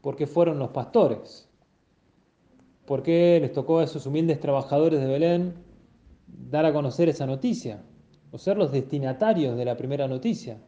por 0.00 0.14
qué 0.14 0.28
fueron 0.28 0.60
los 0.60 0.70
pastores, 0.70 1.50
por 2.86 3.02
qué 3.02 3.40
les 3.40 3.52
tocó 3.52 3.80
a 3.80 3.82
esos 3.82 4.06
humildes 4.06 4.38
trabajadores 4.38 5.00
de 5.00 5.08
Belén 5.08 5.54
dar 6.28 6.66
a 6.66 6.72
conocer 6.72 7.08
esa 7.08 7.26
noticia, 7.26 7.82
o 8.30 8.38
ser 8.38 8.58
los 8.58 8.70
destinatarios 8.70 9.56
de 9.56 9.64
la 9.64 9.76
primera 9.76 10.06
noticia. 10.06 10.62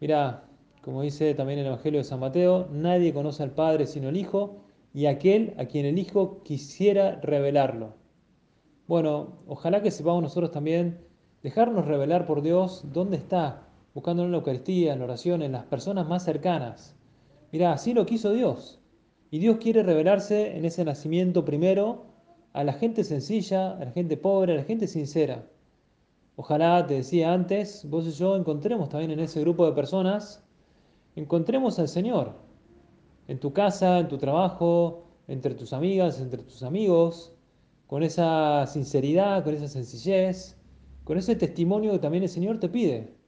Mira, 0.00 0.48
como 0.82 1.02
dice 1.02 1.32
también 1.34 1.60
el 1.60 1.66
Evangelio 1.66 2.00
de 2.00 2.04
San 2.04 2.18
Mateo, 2.18 2.66
nadie 2.72 3.14
conoce 3.14 3.44
al 3.44 3.52
Padre 3.52 3.86
sino 3.86 4.08
el 4.08 4.16
Hijo, 4.16 4.64
y 4.92 5.06
aquel 5.06 5.54
a 5.58 5.66
quien 5.66 5.86
el 5.86 5.96
Hijo 5.96 6.42
quisiera 6.42 7.20
revelarlo. 7.20 7.94
Bueno, 8.88 9.44
ojalá 9.46 9.80
que 9.80 9.92
sepamos 9.92 10.24
nosotros 10.24 10.50
también 10.50 11.06
dejarnos 11.44 11.84
revelar 11.86 12.26
por 12.26 12.42
Dios 12.42 12.82
dónde 12.92 13.16
está, 13.16 13.69
buscándolo 13.94 14.26
en 14.26 14.32
la 14.32 14.38
Eucaristía, 14.38 14.92
en 14.92 14.98
la 15.00 15.06
oración, 15.06 15.42
en 15.42 15.52
las 15.52 15.64
personas 15.64 16.08
más 16.08 16.24
cercanas. 16.24 16.94
Mirá, 17.52 17.72
así 17.72 17.94
lo 17.94 18.06
quiso 18.06 18.32
Dios. 18.32 18.80
Y 19.30 19.38
Dios 19.38 19.58
quiere 19.58 19.82
revelarse 19.82 20.56
en 20.56 20.64
ese 20.64 20.84
nacimiento 20.84 21.44
primero 21.44 22.06
a 22.52 22.64
la 22.64 22.72
gente 22.72 23.04
sencilla, 23.04 23.72
a 23.76 23.84
la 23.84 23.92
gente 23.92 24.16
pobre, 24.16 24.52
a 24.52 24.56
la 24.56 24.64
gente 24.64 24.86
sincera. 24.86 25.46
Ojalá, 26.36 26.86
te 26.86 26.94
decía 26.94 27.32
antes, 27.32 27.88
vos 27.88 28.06
y 28.06 28.12
yo 28.12 28.36
encontremos 28.36 28.88
también 28.88 29.10
en 29.12 29.20
ese 29.20 29.40
grupo 29.40 29.66
de 29.66 29.72
personas, 29.72 30.42
encontremos 31.14 31.78
al 31.78 31.88
Señor, 31.88 32.34
en 33.28 33.38
tu 33.38 33.52
casa, 33.52 33.98
en 33.98 34.08
tu 34.08 34.18
trabajo, 34.18 35.04
entre 35.28 35.54
tus 35.54 35.72
amigas, 35.72 36.20
entre 36.20 36.42
tus 36.42 36.62
amigos, 36.62 37.32
con 37.86 38.02
esa 38.02 38.66
sinceridad, 38.66 39.44
con 39.44 39.54
esa 39.54 39.68
sencillez, 39.68 40.56
con 41.04 41.18
ese 41.18 41.36
testimonio 41.36 41.92
que 41.92 41.98
también 41.98 42.22
el 42.22 42.28
Señor 42.28 42.58
te 42.58 42.68
pide. 42.68 43.19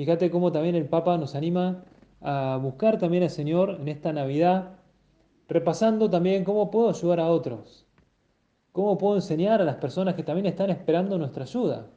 Fíjate 0.00 0.30
cómo 0.30 0.50
también 0.50 0.76
el 0.76 0.88
Papa 0.88 1.18
nos 1.18 1.34
anima 1.34 1.84
a 2.22 2.56
buscar 2.56 2.96
también 2.96 3.22
al 3.22 3.28
Señor 3.28 3.76
en 3.82 3.88
esta 3.88 4.14
Navidad, 4.14 4.78
repasando 5.46 6.08
también 6.08 6.42
cómo 6.42 6.70
puedo 6.70 6.88
ayudar 6.88 7.20
a 7.20 7.28
otros, 7.28 7.86
cómo 8.72 8.96
puedo 8.96 9.16
enseñar 9.16 9.60
a 9.60 9.66
las 9.66 9.76
personas 9.76 10.14
que 10.14 10.22
también 10.22 10.46
están 10.46 10.70
esperando 10.70 11.18
nuestra 11.18 11.42
ayuda. 11.42 11.90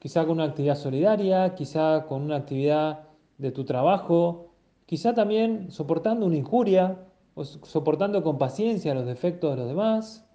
Quizá 0.00 0.22
con 0.22 0.32
una 0.32 0.46
actividad 0.46 0.74
solidaria, 0.74 1.54
quizá 1.54 2.06
con 2.08 2.22
una 2.22 2.38
actividad 2.38 3.04
de 3.38 3.52
tu 3.52 3.64
trabajo, 3.64 4.50
quizá 4.84 5.14
también 5.14 5.70
soportando 5.70 6.26
una 6.26 6.34
injuria 6.34 7.04
o 7.34 7.44
soportando 7.44 8.24
con 8.24 8.36
paciencia 8.36 8.94
los 8.94 9.06
defectos 9.06 9.52
de 9.52 9.58
los 9.58 9.68
demás. 9.68 10.28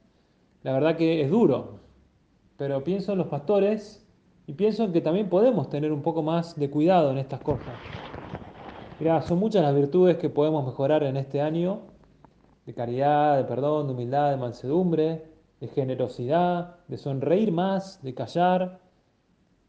La 0.64 0.72
verdad 0.72 0.96
que 0.96 1.22
es 1.22 1.30
duro, 1.30 1.82
pero 2.56 2.82
pienso 2.86 3.12
en 3.12 3.18
los 3.18 3.28
pastores 3.28 4.07
y 4.48 4.54
pienso 4.54 4.86
en 4.86 4.94
que 4.94 5.02
también 5.02 5.28
podemos 5.30 5.70
tener 5.70 5.92
un 5.92 6.02
poco 6.02 6.24
más 6.24 6.58
de 6.58 6.70
cuidado 6.70 7.12
en 7.12 7.18
estas 7.18 7.42
cosas. 7.42 7.76
Mira, 8.98 9.22
son 9.22 9.40
muchas 9.40 9.62
las 9.62 9.76
virtudes 9.76 10.18
que 10.18 10.30
podemos 10.30 10.66
mejorar 10.66 11.04
en 11.04 11.18
este 11.18 11.42
año, 11.42 11.82
de 12.66 12.74
caridad, 12.74 13.38
de 13.38 13.44
perdón, 13.44 13.88
de 13.88 13.94
humildad, 13.94 14.32
de 14.32 14.38
mansedumbre, 14.38 15.26
de 15.60 15.68
generosidad, 15.68 16.78
de 16.88 16.98
sonreír 16.98 17.52
más, 17.52 18.02
de 18.02 18.14
callar. 18.14 18.80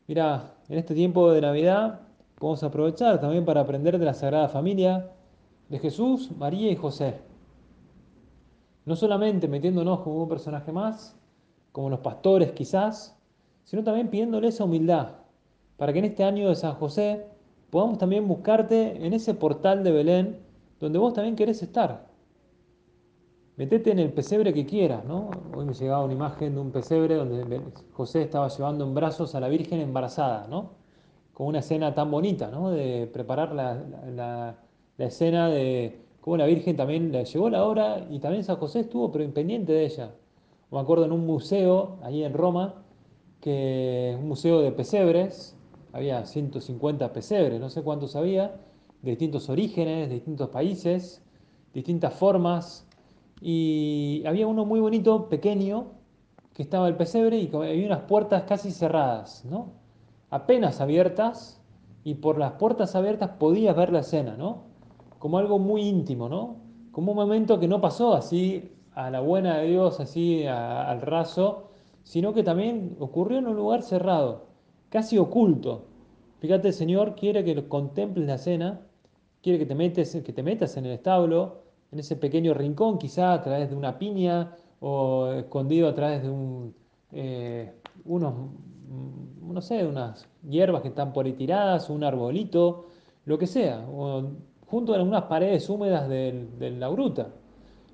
Mira, 0.06 0.54
en 0.68 0.78
este 0.78 0.94
tiempo 0.94 1.32
de 1.32 1.40
Navidad 1.40 2.00
podemos 2.36 2.62
aprovechar 2.62 3.20
también 3.20 3.44
para 3.44 3.62
aprender 3.62 3.98
de 3.98 4.04
la 4.04 4.14
Sagrada 4.14 4.48
Familia, 4.48 5.10
de 5.68 5.78
Jesús, 5.80 6.30
María 6.38 6.70
y 6.70 6.76
José. 6.76 7.18
No 8.84 8.94
solamente 8.94 9.48
metiéndonos 9.48 10.00
como 10.00 10.22
un 10.22 10.28
personaje 10.28 10.70
más, 10.70 11.16
como 11.72 11.90
los 11.90 12.00
pastores 12.00 12.52
quizás, 12.52 13.17
sino 13.68 13.84
también 13.84 14.08
pidiéndole 14.08 14.48
esa 14.48 14.64
humildad, 14.64 15.08
para 15.76 15.92
que 15.92 15.98
en 15.98 16.06
este 16.06 16.24
año 16.24 16.48
de 16.48 16.54
San 16.54 16.74
José 16.76 17.26
podamos 17.68 17.98
también 17.98 18.26
buscarte 18.26 19.04
en 19.04 19.12
ese 19.12 19.34
portal 19.34 19.84
de 19.84 19.92
Belén 19.92 20.38
donde 20.80 20.98
vos 20.98 21.12
también 21.12 21.36
querés 21.36 21.62
estar. 21.62 22.06
Metete 23.56 23.90
en 23.90 23.98
el 23.98 24.10
pesebre 24.10 24.54
que 24.54 24.64
quieras, 24.64 25.04
¿no? 25.04 25.28
Hoy 25.54 25.66
me 25.66 25.74
llegaba 25.74 26.02
una 26.02 26.14
imagen 26.14 26.54
de 26.54 26.60
un 26.62 26.70
pesebre 26.70 27.16
donde 27.16 27.60
José 27.92 28.22
estaba 28.22 28.48
llevando 28.48 28.86
en 28.86 28.94
brazos 28.94 29.34
a 29.34 29.40
la 29.40 29.48
Virgen 29.48 29.80
embarazada, 29.80 30.46
¿no? 30.48 30.70
Con 31.34 31.48
una 31.48 31.58
escena 31.58 31.92
tan 31.92 32.10
bonita, 32.10 32.50
¿no? 32.50 32.70
De 32.70 33.06
preparar 33.12 33.52
la, 33.52 34.56
escena 34.96 35.50
de 35.50 36.06
cómo 36.22 36.38
la 36.38 36.46
Virgen 36.46 36.74
también 36.74 37.12
le 37.12 37.26
llegó 37.26 37.50
la 37.50 37.66
hora 37.66 38.06
y 38.08 38.18
también 38.18 38.44
San 38.44 38.56
José 38.56 38.80
estuvo 38.80 39.12
pero 39.12 39.24
impendiente 39.24 39.74
de 39.74 39.84
ella. 39.84 40.14
Me 40.70 40.80
acuerdo 40.80 41.04
en 41.04 41.12
un 41.12 41.26
museo, 41.26 41.98
ahí 42.02 42.24
en 42.24 42.32
Roma, 42.32 42.86
que 43.40 44.10
es 44.10 44.16
un 44.16 44.28
museo 44.28 44.60
de 44.60 44.72
pesebres, 44.72 45.56
había 45.92 46.24
150 46.24 47.12
pesebres, 47.12 47.60
no 47.60 47.70
sé 47.70 47.82
cuántos 47.82 48.16
había, 48.16 48.60
de 49.02 49.10
distintos 49.10 49.48
orígenes, 49.48 50.08
de 50.08 50.16
distintos 50.16 50.48
países, 50.50 51.22
distintas 51.72 52.14
formas, 52.14 52.86
y 53.40 54.22
había 54.26 54.46
uno 54.46 54.64
muy 54.64 54.80
bonito, 54.80 55.28
pequeño, 55.28 55.92
que 56.54 56.62
estaba 56.62 56.88
el 56.88 56.96
pesebre 56.96 57.38
y 57.38 57.50
había 57.54 57.86
unas 57.86 58.00
puertas 58.00 58.42
casi 58.42 58.72
cerradas, 58.72 59.44
¿no? 59.44 59.72
Apenas 60.30 60.80
abiertas, 60.80 61.60
y 62.04 62.14
por 62.14 62.38
las 62.38 62.52
puertas 62.52 62.96
abiertas 62.96 63.30
podías 63.38 63.76
ver 63.76 63.92
la 63.92 64.00
escena, 64.00 64.36
¿no? 64.36 64.64
Como 65.18 65.38
algo 65.38 65.58
muy 65.58 65.82
íntimo, 65.82 66.28
¿no? 66.28 66.56
Como 66.90 67.12
un 67.12 67.18
momento 67.18 67.60
que 67.60 67.68
no 67.68 67.80
pasó 67.80 68.14
así 68.14 68.72
a 68.94 69.10
la 69.10 69.20
buena 69.20 69.58
de 69.58 69.68
Dios, 69.68 70.00
así 70.00 70.46
al 70.46 71.00
raso, 71.00 71.67
sino 72.08 72.32
que 72.32 72.42
también 72.42 72.96
ocurrió 73.00 73.36
en 73.36 73.48
un 73.48 73.56
lugar 73.56 73.82
cerrado 73.82 74.46
casi 74.88 75.18
oculto. 75.18 75.84
Fíjate, 76.40 76.68
el 76.68 76.74
Señor 76.74 77.14
quiere 77.14 77.44
que 77.44 77.68
contemples 77.68 78.26
la 78.26 78.38
cena, 78.38 78.80
quiere 79.42 79.58
que 79.58 79.66
te, 79.66 79.74
metes, 79.74 80.16
que 80.24 80.32
te 80.32 80.42
metas 80.42 80.78
en 80.78 80.86
el 80.86 80.92
establo, 80.92 81.64
en 81.92 81.98
ese 81.98 82.16
pequeño 82.16 82.54
rincón, 82.54 82.96
quizá 82.96 83.34
a 83.34 83.42
través 83.42 83.68
de 83.68 83.76
una 83.76 83.98
piña 83.98 84.56
o 84.80 85.32
escondido 85.32 85.86
a 85.86 85.94
través 85.94 86.22
de 86.22 86.30
un, 86.30 86.74
eh, 87.12 87.74
unos, 88.06 88.32
mm, 88.32 89.52
no 89.52 89.60
sé, 89.60 89.84
unas 89.84 90.26
hierbas 90.48 90.80
que 90.80 90.88
están 90.88 91.12
por 91.12 91.26
ahí 91.26 91.34
tiradas, 91.34 91.90
un 91.90 92.04
arbolito, 92.04 92.86
lo 93.26 93.36
que 93.36 93.46
sea, 93.46 93.84
junto 94.66 94.94
a 94.94 94.96
algunas 94.96 95.24
paredes 95.24 95.68
húmedas 95.68 96.08
de, 96.08 96.74
la 96.78 96.88
gruta, 96.88 97.28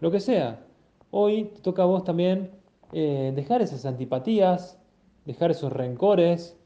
lo 0.00 0.12
que 0.12 0.20
sea. 0.20 0.64
Hoy 1.10 1.46
te 1.46 1.62
toca 1.62 1.82
a 1.82 1.86
vos 1.86 2.04
también 2.04 2.62
eh, 2.96 3.32
dejar 3.34 3.60
esas 3.60 3.84
antipatías, 3.86 4.78
dejar 5.24 5.50
esos 5.50 5.72
rencores, 5.72 6.56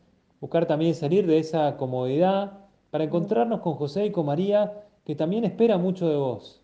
buscar 0.42 0.66
también 0.66 0.94
salir 0.94 1.26
de 1.26 1.38
esa 1.38 1.78
comodidad 1.78 2.66
para 2.90 3.04
encontrarnos 3.04 3.60
con 3.60 3.74
José 3.76 4.04
y 4.04 4.12
con 4.12 4.26
María, 4.26 4.84
que 5.06 5.14
también 5.14 5.46
espera 5.46 5.78
mucho 5.78 6.06
de 6.06 6.16
vos. 6.16 6.62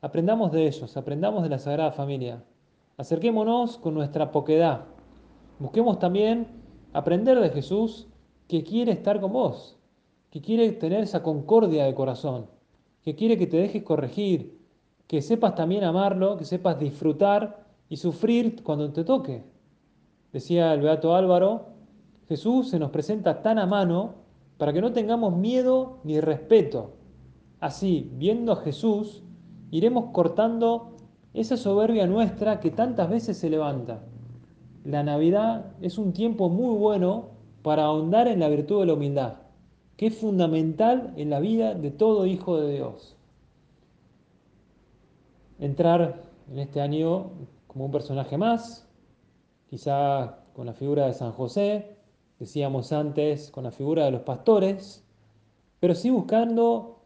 Aprendamos 0.00 0.50
de 0.50 0.66
ellos, 0.66 0.96
aprendamos 0.96 1.44
de 1.44 1.50
la 1.50 1.60
Sagrada 1.60 1.92
Familia. 1.92 2.42
Acerquémonos 2.96 3.78
con 3.78 3.94
nuestra 3.94 4.32
poquedad. 4.32 4.86
Busquemos 5.60 6.00
también 6.00 6.48
aprender 6.92 7.38
de 7.38 7.50
Jesús 7.50 8.08
que 8.48 8.64
quiere 8.64 8.90
estar 8.90 9.20
con 9.20 9.32
vos, 9.32 9.78
que 10.30 10.40
quiere 10.40 10.72
tener 10.72 11.04
esa 11.04 11.22
concordia 11.22 11.84
de 11.84 11.94
corazón, 11.94 12.46
que 13.04 13.14
quiere 13.14 13.38
que 13.38 13.46
te 13.46 13.58
dejes 13.58 13.84
corregir, 13.84 14.58
que 15.06 15.22
sepas 15.22 15.54
también 15.54 15.84
amarlo, 15.84 16.36
que 16.36 16.44
sepas 16.44 16.80
disfrutar 16.80 17.69
y 17.90 17.96
sufrir 17.96 18.62
cuando 18.62 18.90
te 18.92 19.04
toque. 19.04 19.42
Decía 20.32 20.72
el 20.72 20.80
Beato 20.80 21.14
Álvaro, 21.14 21.66
Jesús 22.28 22.70
se 22.70 22.78
nos 22.78 22.90
presenta 22.90 23.42
tan 23.42 23.58
a 23.58 23.66
mano 23.66 24.14
para 24.56 24.72
que 24.72 24.80
no 24.80 24.92
tengamos 24.92 25.36
miedo 25.36 25.98
ni 26.04 26.20
respeto. 26.20 26.92
Así, 27.58 28.10
viendo 28.14 28.52
a 28.52 28.56
Jesús, 28.56 29.22
iremos 29.72 30.12
cortando 30.12 30.92
esa 31.34 31.56
soberbia 31.56 32.06
nuestra 32.06 32.60
que 32.60 32.70
tantas 32.70 33.10
veces 33.10 33.36
se 33.36 33.50
levanta. 33.50 34.04
La 34.84 35.02
Navidad 35.02 35.72
es 35.80 35.98
un 35.98 36.12
tiempo 36.12 36.48
muy 36.48 36.76
bueno 36.76 37.30
para 37.62 37.84
ahondar 37.84 38.28
en 38.28 38.38
la 38.40 38.48
virtud 38.48 38.80
de 38.80 38.86
la 38.86 38.94
humildad, 38.94 39.34
que 39.96 40.06
es 40.06 40.16
fundamental 40.16 41.12
en 41.16 41.28
la 41.28 41.40
vida 41.40 41.74
de 41.74 41.90
todo 41.90 42.24
hijo 42.26 42.60
de 42.60 42.72
Dios. 42.72 43.16
Entrar 45.58 46.22
en 46.50 46.58
este 46.60 46.80
año 46.80 47.30
como 47.72 47.84
un 47.84 47.92
personaje 47.92 48.36
más, 48.36 48.88
quizá 49.68 50.40
con 50.54 50.66
la 50.66 50.72
figura 50.72 51.06
de 51.06 51.12
San 51.12 51.30
José, 51.30 51.96
decíamos 52.40 52.92
antes, 52.92 53.52
con 53.52 53.62
la 53.62 53.70
figura 53.70 54.04
de 54.04 54.10
los 54.10 54.22
pastores, 54.22 55.04
pero 55.78 55.94
sí 55.94 56.10
buscando 56.10 57.04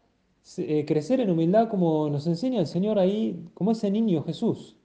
eh, 0.57 0.83
crecer 0.87 1.19
en 1.19 1.29
humildad 1.29 1.69
como 1.69 2.09
nos 2.09 2.25
enseña 2.25 2.59
el 2.59 2.65
Señor 2.65 2.97
ahí, 2.97 3.47
como 3.53 3.71
ese 3.71 3.91
niño 3.91 4.23
Jesús. 4.23 4.75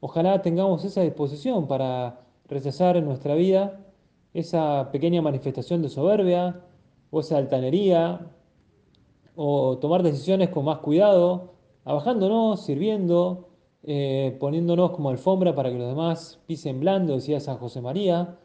Ojalá 0.00 0.42
tengamos 0.42 0.84
esa 0.84 1.00
disposición 1.00 1.66
para 1.66 2.20
rechazar 2.46 2.98
en 2.98 3.06
nuestra 3.06 3.34
vida 3.34 3.80
esa 4.34 4.90
pequeña 4.92 5.22
manifestación 5.22 5.80
de 5.80 5.88
soberbia 5.88 6.60
o 7.10 7.20
esa 7.20 7.38
altanería, 7.38 8.20
o 9.34 9.78
tomar 9.78 10.02
decisiones 10.02 10.50
con 10.50 10.66
más 10.66 10.78
cuidado, 10.80 11.54
abajándonos, 11.84 12.64
sirviendo, 12.66 13.53
eh, 13.86 14.36
poniéndonos 14.40 14.92
como 14.92 15.10
alfombra 15.10 15.54
para 15.54 15.70
que 15.70 15.78
los 15.78 15.88
demás 15.88 16.40
pisen 16.46 16.80
blando, 16.80 17.14
decía 17.14 17.38
San 17.38 17.58
José 17.58 17.82
María, 17.82 18.38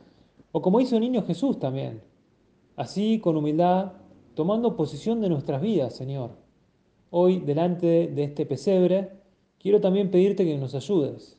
o 0.52 0.62
como 0.62 0.82
hizo 0.82 0.96
el 0.96 1.02
niño 1.02 1.24
Jesús 1.24 1.60
también, 1.60 2.02
así 2.76 3.20
con 3.20 3.38
humildad, 3.38 3.94
tomando 4.36 4.76
posición 4.76 5.22
de 5.22 5.30
nuestras 5.30 5.62
vidas, 5.62 5.96
Señor. 5.96 6.32
Hoy, 7.10 7.40
delante 7.40 8.08
de 8.08 8.24
este 8.24 8.46
pesebre, 8.46 9.12
quiero 9.60 9.80
también 9.80 10.12
pedirte 10.12 10.46
que 10.46 10.58
nos 10.58 10.76
ayudes. 10.76 11.38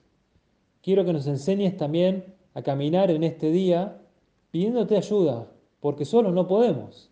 Quiero 0.83 1.05
que 1.05 1.13
nos 1.13 1.27
enseñes 1.27 1.77
también 1.77 2.35
a 2.55 2.63
caminar 2.63 3.11
en 3.11 3.23
este 3.23 3.51
día 3.51 4.01
pidiéndote 4.51 4.97
ayuda, 4.97 5.53
porque 5.81 6.05
solos 6.05 6.33
no 6.33 6.47
podemos. 6.47 7.11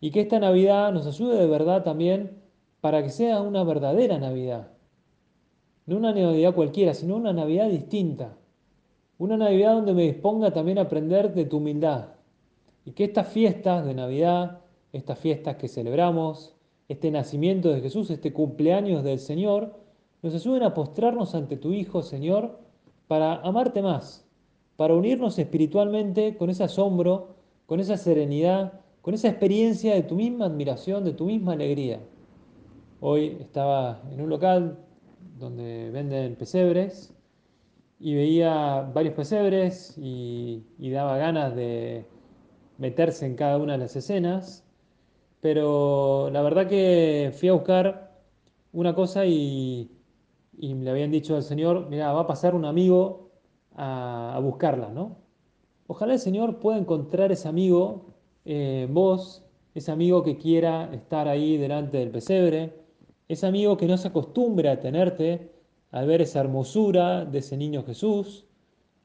Y 0.00 0.10
que 0.10 0.20
esta 0.20 0.40
Navidad 0.40 0.92
nos 0.92 1.06
ayude 1.06 1.38
de 1.38 1.46
verdad 1.46 1.84
también 1.84 2.42
para 2.80 3.02
que 3.02 3.10
sea 3.10 3.40
una 3.40 3.64
verdadera 3.64 4.18
Navidad. 4.18 4.73
No 5.86 5.96
una 5.96 6.12
Navidad 6.12 6.54
cualquiera, 6.54 6.94
sino 6.94 7.16
una 7.16 7.32
Navidad 7.32 7.68
distinta 7.68 8.36
una 9.18 9.36
Navidad 9.36 9.74
donde 9.74 9.94
me 9.94 10.02
disponga 10.02 10.52
también 10.52 10.78
a 10.78 10.82
aprender 10.82 11.34
de 11.34 11.44
tu 11.44 11.58
humildad. 11.58 12.08
Y 12.84 12.92
que 12.92 13.04
estas 13.04 13.28
fiestas 13.28 13.84
de 13.84 13.94
Navidad, 13.94 14.60
estas 14.92 15.18
fiestas 15.18 15.56
que 15.56 15.68
celebramos, 15.68 16.54
este 16.88 17.10
nacimiento 17.10 17.70
de 17.70 17.80
Jesús, 17.80 18.10
este 18.10 18.32
cumpleaños 18.32 19.04
del 19.04 19.18
Señor, 19.18 19.74
nos 20.22 20.34
ayuden 20.34 20.64
a 20.64 20.74
postrarnos 20.74 21.34
ante 21.34 21.56
tu 21.56 21.72
Hijo, 21.72 22.02
Señor, 22.02 22.58
para 23.06 23.36
amarte 23.36 23.82
más, 23.82 24.26
para 24.76 24.94
unirnos 24.94 25.38
espiritualmente 25.38 26.36
con 26.36 26.50
ese 26.50 26.64
asombro, 26.64 27.36
con 27.66 27.80
esa 27.80 27.96
serenidad, 27.96 28.80
con 29.00 29.14
esa 29.14 29.28
experiencia 29.28 29.94
de 29.94 30.02
tu 30.02 30.16
misma 30.16 30.46
admiración, 30.46 31.04
de 31.04 31.12
tu 31.12 31.26
misma 31.26 31.52
alegría. 31.52 32.00
Hoy 33.00 33.36
estaba 33.40 34.02
en 34.10 34.20
un 34.20 34.30
local 34.30 34.78
donde 35.34 35.90
venden 35.90 36.36
pesebres 36.36 37.14
y 38.00 38.14
veía 38.14 38.90
varios 38.94 39.14
pesebres 39.14 39.94
y, 39.96 40.64
daba 40.78 41.16
ganas 41.16 41.54
de, 41.54 42.06
meterse 42.78 43.26
en 43.26 43.36
cada 43.36 43.58
una 43.58 43.74
de 43.74 43.78
las 43.78 43.96
escenas, 43.96 44.64
pero 45.40 46.30
la 46.32 46.42
verdad 46.42 46.66
que 46.68 47.32
fui 47.38 47.48
a 47.48 47.52
buscar 47.52 48.18
una 48.72 48.94
cosa 48.94 49.24
y, 49.26 49.90
y 50.58 50.74
le 50.74 50.90
habían 50.90 51.10
dicho 51.10 51.36
al 51.36 51.42
Señor, 51.42 51.88
mira, 51.88 52.12
va 52.12 52.22
a 52.22 52.26
pasar 52.26 52.54
un 52.54 52.64
amigo 52.64 53.30
a, 53.76 54.38
buscarla, 54.42 54.88
¿no? 54.90 55.16
Ojalá 55.86 56.14
el 56.14 56.18
Señor 56.18 56.58
pueda 56.58 56.78
encontrar 56.78 57.32
ese 57.32 57.48
amigo 57.48 58.06
eh, 58.44 58.88
vos, 58.90 59.44
ese 59.74 59.90
amigo 59.90 60.22
que 60.22 60.36
quiera 60.36 60.90
estar 60.92 61.28
ahí 61.28 61.56
delante 61.56 61.98
del 61.98 62.10
pesebre, 62.10 62.83
ese 63.28 63.46
amigo 63.46 63.76
que 63.76 63.86
no 63.86 63.96
se 63.96 64.08
acostumbre 64.08 64.68
a 64.68 64.80
tenerte, 64.80 65.52
a 65.90 66.02
ver 66.04 66.22
esa 66.22 66.40
hermosura 66.40 67.24
de 67.24 67.38
ese 67.38 67.56
niño 67.56 67.84
Jesús, 67.84 68.46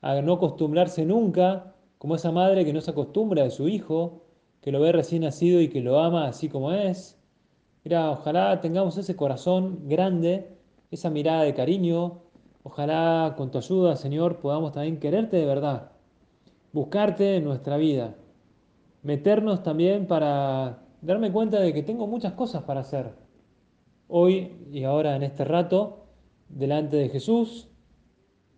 a 0.01 0.21
no 0.21 0.33
acostumbrarse 0.33 1.05
nunca, 1.05 1.75
como 1.97 2.15
esa 2.15 2.31
madre 2.31 2.65
que 2.65 2.73
no 2.73 2.81
se 2.81 2.91
acostumbra 2.91 3.43
de 3.43 3.51
su 3.51 3.67
hijo, 3.67 4.23
que 4.61 4.71
lo 4.71 4.79
ve 4.79 4.91
recién 4.91 5.23
nacido 5.23 5.61
y 5.61 5.69
que 5.69 5.81
lo 5.81 5.99
ama 5.99 6.27
así 6.27 6.49
como 6.49 6.71
es. 6.71 7.17
Mira, 7.83 8.11
ojalá 8.11 8.61
tengamos 8.61 8.97
ese 8.97 9.15
corazón 9.15 9.87
grande, 9.87 10.57
esa 10.91 11.09
mirada 11.09 11.43
de 11.43 11.53
cariño, 11.53 12.21
ojalá 12.63 13.35
con 13.37 13.51
tu 13.51 13.57
ayuda, 13.57 13.95
Señor, 13.95 14.39
podamos 14.39 14.73
también 14.73 14.99
quererte 14.99 15.37
de 15.37 15.45
verdad 15.45 15.91
buscarte 16.71 17.37
en 17.37 17.43
nuestra 17.43 17.77
vida, 17.77 18.15
meternos 19.03 19.63
también 19.63 20.07
para 20.07 20.79
darme 21.01 21.31
cuenta 21.31 21.59
de 21.59 21.73
que 21.73 21.83
tengo 21.83 22.07
muchas 22.07 22.33
cosas 22.33 22.63
para 22.63 22.81
hacer. 22.81 23.11
Hoy 24.11 24.55
y 24.71 24.85
ahora 24.85 25.15
en 25.15 25.21
este 25.21 25.45
rato, 25.45 26.07
delante 26.47 26.97
de 26.97 27.09
Jesús, 27.09 27.67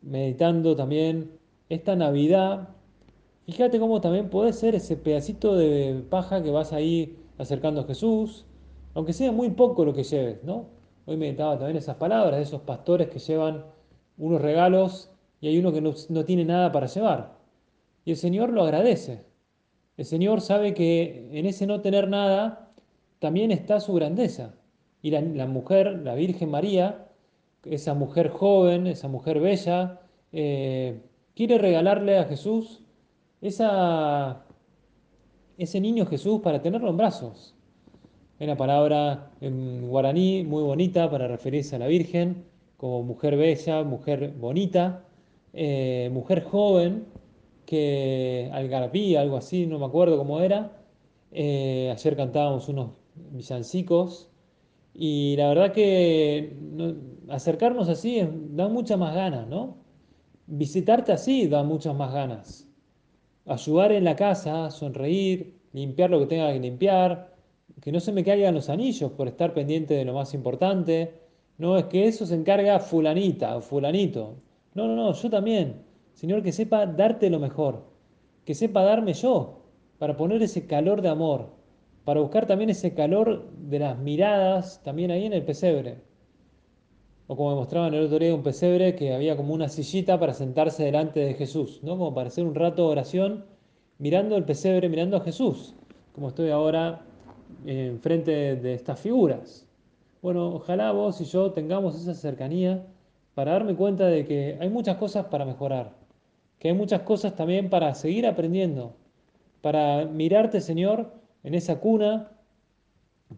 meditando 0.02 0.78
también 0.78 1.32
esta 1.68 1.94
Navidad. 1.98 2.70
Fíjate 3.46 3.78
cómo 3.78 4.00
también 4.00 4.30
puede 4.30 4.54
ser 4.54 4.76
ese 4.76 4.96
pedacito 4.96 5.58
de 5.58 6.06
paja 6.10 6.42
que 6.42 6.52
vas 6.52 6.72
ahí 6.72 7.18
acercando 7.38 7.82
a 7.82 7.84
Jesús, 7.84 8.46
aunque 8.94 9.12
sea 9.12 9.34
muy 9.34 9.50
poco 9.50 9.84
lo 9.84 9.94
que 9.94 10.04
lleves, 10.04 10.42
¿no? 10.46 10.68
Hoy 11.06 11.18
meditaba 11.18 11.58
también 11.58 11.76
esas 11.76 11.98
palabras 11.98 12.38
de 12.38 12.44
esos 12.44 12.62
pastores 12.62 13.10
que 13.10 13.20
llevan 13.20 13.66
unos 14.18 14.42
regalos 14.42 15.12
y 15.42 15.50
hay 15.50 15.58
uno 15.58 15.74
que 15.74 15.82
no, 15.82 15.94
no 16.08 16.24
tiene 16.24 16.46
nada 16.46 16.72
para 16.72 16.88
llevar. 16.88 17.38
Y 18.06 18.12
el 18.12 18.18
Señor 18.18 18.52
lo 18.52 18.64
agradece. 18.64 19.26
El 19.98 20.06
Señor 20.06 20.40
sabe 20.40 20.74
que 20.74 21.28
en 21.38 21.46
ese 21.46 21.68
no 21.68 21.82
tener 21.82 22.08
nada 22.08 22.72
también 23.20 23.52
está 23.52 23.82
su 23.82 23.94
grandeza. 23.94 24.56
Y 25.02 25.12
la, 25.12 25.48
mujer, 25.48 26.02
la 26.04 26.16
Virgen 26.16 26.50
María, 26.52 27.08
esa 27.66 27.94
mujer 27.94 28.30
joven, 28.30 28.88
esa 28.88 29.08
mujer 29.08 29.40
bella, 29.40 30.02
eh, 30.32 31.00
quiere 31.36 31.58
regalarle 31.58 32.18
a 32.18 32.26
Jesús 32.26 32.84
esa, 33.42 34.46
ese 35.58 35.80
niño 35.82 36.06
Jesús 36.06 36.42
para 36.42 36.62
tenerlo 36.62 36.90
en 36.90 36.98
brazos. 36.98 37.56
Una 38.40 38.58
palabra 38.58 39.32
en 39.42 39.88
guaraní 39.88 40.44
muy 40.44 40.64
bonita 40.64 41.10
para 41.10 41.28
referirse 41.28 41.76
a 41.76 41.80
la 41.80 41.88
Virgen, 41.88 42.46
como 42.78 43.04
mujer 43.04 43.38
bella, 43.38 43.84
mujer 43.84 44.34
bonita, 44.40 45.06
eh, 45.54 46.10
mujer 46.12 46.44
joven, 46.44 47.06
que 47.68 48.50
Algarabí, 48.52 49.16
algo 49.16 49.38
así, 49.38 49.68
no 49.68 49.78
me 49.78 49.86
acuerdo 49.86 50.18
cómo 50.18 50.40
era. 50.42 50.72
Eh, 51.32 51.92
ayer 51.92 52.16
cantábamos 52.18 52.68
unos 52.68 52.92
villancicos 53.16 54.31
y 54.94 55.36
la 55.38 55.50
verdad 55.50 55.72
que 55.72 56.56
acercarnos 57.30 57.90
así 57.90 58.22
da 58.52 58.68
muchas 58.68 59.00
más 59.00 59.16
ganas, 59.16 59.48
¿no? 59.48 59.78
Visitarte 60.48 61.12
así 61.12 61.48
da 61.48 61.64
muchas 61.64 61.96
más 61.96 62.14
ganas. 62.14 62.68
Ayudar 63.46 63.92
en 63.92 64.04
la 64.04 64.16
casa, 64.16 64.70
sonreír, 64.70 65.60
limpiar 65.74 66.10
lo 66.10 66.20
que 66.20 66.28
tenga 66.28 66.52
que 66.52 66.60
limpiar, 66.60 67.34
que 67.82 67.92
no 67.92 68.00
se 68.00 68.12
me 68.12 68.24
caigan 68.24 68.54
los 68.54 68.70
anillos 68.70 69.12
por 69.14 69.28
estar 69.28 69.54
pendiente 69.54 69.94
de 69.94 70.06
lo 70.06 70.14
más 70.14 70.34
importante. 70.34 71.22
No, 71.58 71.78
es 71.78 71.86
que 71.86 72.08
eso 72.08 72.26
se 72.26 72.36
encarga 72.36 72.80
fulanita 72.80 73.56
o 73.56 73.62
fulanito. 73.62 74.36
No, 74.74 74.88
no, 74.88 74.96
no, 74.96 75.14
yo 75.14 75.30
también. 75.30 75.84
Señor, 76.14 76.44
que 76.44 76.52
sepa 76.52 76.86
darte 76.86 77.30
lo 77.30 77.40
mejor, 77.40 77.84
que 78.46 78.54
sepa 78.56 78.84
darme 78.84 79.14
yo, 79.14 79.62
para 79.98 80.18
poner 80.18 80.42
ese 80.44 80.68
calor 80.68 81.02
de 81.02 81.10
amor, 81.10 81.61
para 82.06 82.22
buscar 82.22 82.46
también 82.46 82.70
ese 82.70 82.94
calor 82.94 83.50
de 83.52 83.80
las 83.80 83.98
miradas 83.98 84.82
también 84.84 85.12
ahí 85.12 85.26
en 85.26 85.34
el 85.34 85.44
pesebre. 85.44 85.98
O 87.28 87.36
como 87.36 87.56
mostraban 87.56 87.94
el 87.94 88.06
otro 88.06 88.20
día 88.20 88.36
un 88.36 88.44
pesebre 88.44 88.96
que 88.96 89.14
había 89.14 89.38
como 89.38 89.54
una 89.54 89.70
sillita 89.70 90.20
para 90.20 90.34
sentarse 90.34 90.84
delante 90.84 91.20
de 91.22 91.34
Jesús, 91.34 91.80
¿no? 91.84 91.98
Como 91.98 92.14
para 92.14 92.28
hacer 92.28 92.46
un 92.46 92.56
rato 92.56 92.86
de 92.86 92.92
oración 92.92 93.46
mirando 94.00 94.36
el 94.36 94.44
pesebre, 94.44 94.90
mirando 94.90 95.18
a 95.18 95.22
Jesús, 95.22 95.76
como 96.14 96.30
estoy 96.30 96.50
ahora 96.50 97.06
enfrente 97.66 98.56
de 98.56 98.74
estas 98.74 99.00
figuras. 99.00 99.68
Bueno, 100.22 100.56
ojalá 100.56 100.92
vos 100.92 101.22
y 101.22 101.26
yo 101.26 101.52
tengamos 101.52 101.96
esa 101.96 102.14
cercanía 102.14 102.86
para 103.36 103.54
darme 103.54 103.76
cuenta 103.76 104.08
de 104.08 104.26
que 104.26 104.58
hay 104.60 104.70
muchas 104.70 104.98
cosas 104.98 105.26
para 105.28 105.46
mejorar 105.46 106.02
que 106.62 106.68
hay 106.68 106.76
muchas 106.76 107.02
cosas 107.02 107.36
también 107.36 107.72
para 107.72 107.96
seguir 107.96 108.28
aprendiendo, 108.28 108.96
para 109.62 110.06
mirarte, 110.06 110.62
Señor, 110.62 111.12
en 111.44 111.56
esa 111.56 111.80
cuna, 111.80 112.32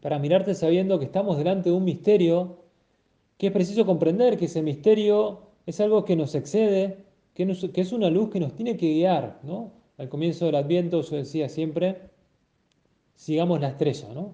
para 0.01 0.19
mirarte 0.19 0.55
sabiendo 0.55 0.99
que 0.99 1.05
estamos 1.05 1.37
delante 1.37 1.69
de 1.69 1.75
un 1.75 1.83
misterio, 1.83 2.63
que 3.37 3.47
es 3.47 3.53
preciso 3.53 3.85
comprender 3.85 4.37
que 4.37 4.45
ese 4.45 4.61
misterio 4.61 5.41
es 5.65 5.79
algo 5.79 6.05
que 6.05 6.15
nos 6.15 6.35
excede, 6.35 7.05
que, 7.33 7.43
es 7.75 7.91
una 7.91 8.09
luz 8.09 8.29
que 8.29 8.39
nos 8.39 8.55
tiene 8.55 8.77
que 8.77 8.93
guiar, 8.93 9.39
¿no? 9.43 9.71
Al 9.97 10.09
comienzo 10.09 10.45
del 10.45 10.55
Adviento 10.55 11.01
yo 11.01 11.15
decía 11.17 11.49
siempre, 11.49 12.01
sigamos 13.15 13.61
la 13.61 13.69
estrella, 13.69 14.13
¿no? 14.13 14.33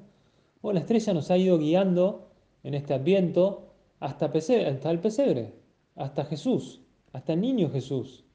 Bueno, 0.61 0.75
la 0.75 0.81
estrella 0.81 1.13
nos 1.13 1.31
ha 1.31 1.37
ido 1.37 1.57
guiando 1.57 2.29
en 2.63 2.73
este 2.73 2.93
Adviento 2.93 3.73
hasta, 3.99 4.25
hasta 4.25 4.91
el 4.91 4.99
pesebre, 4.99 5.53
hasta 5.95 6.25
Jesús, 6.25 6.81
hasta 7.13 7.33
el 7.33 7.41
niño 7.41 7.69
Jesús. 7.69 8.25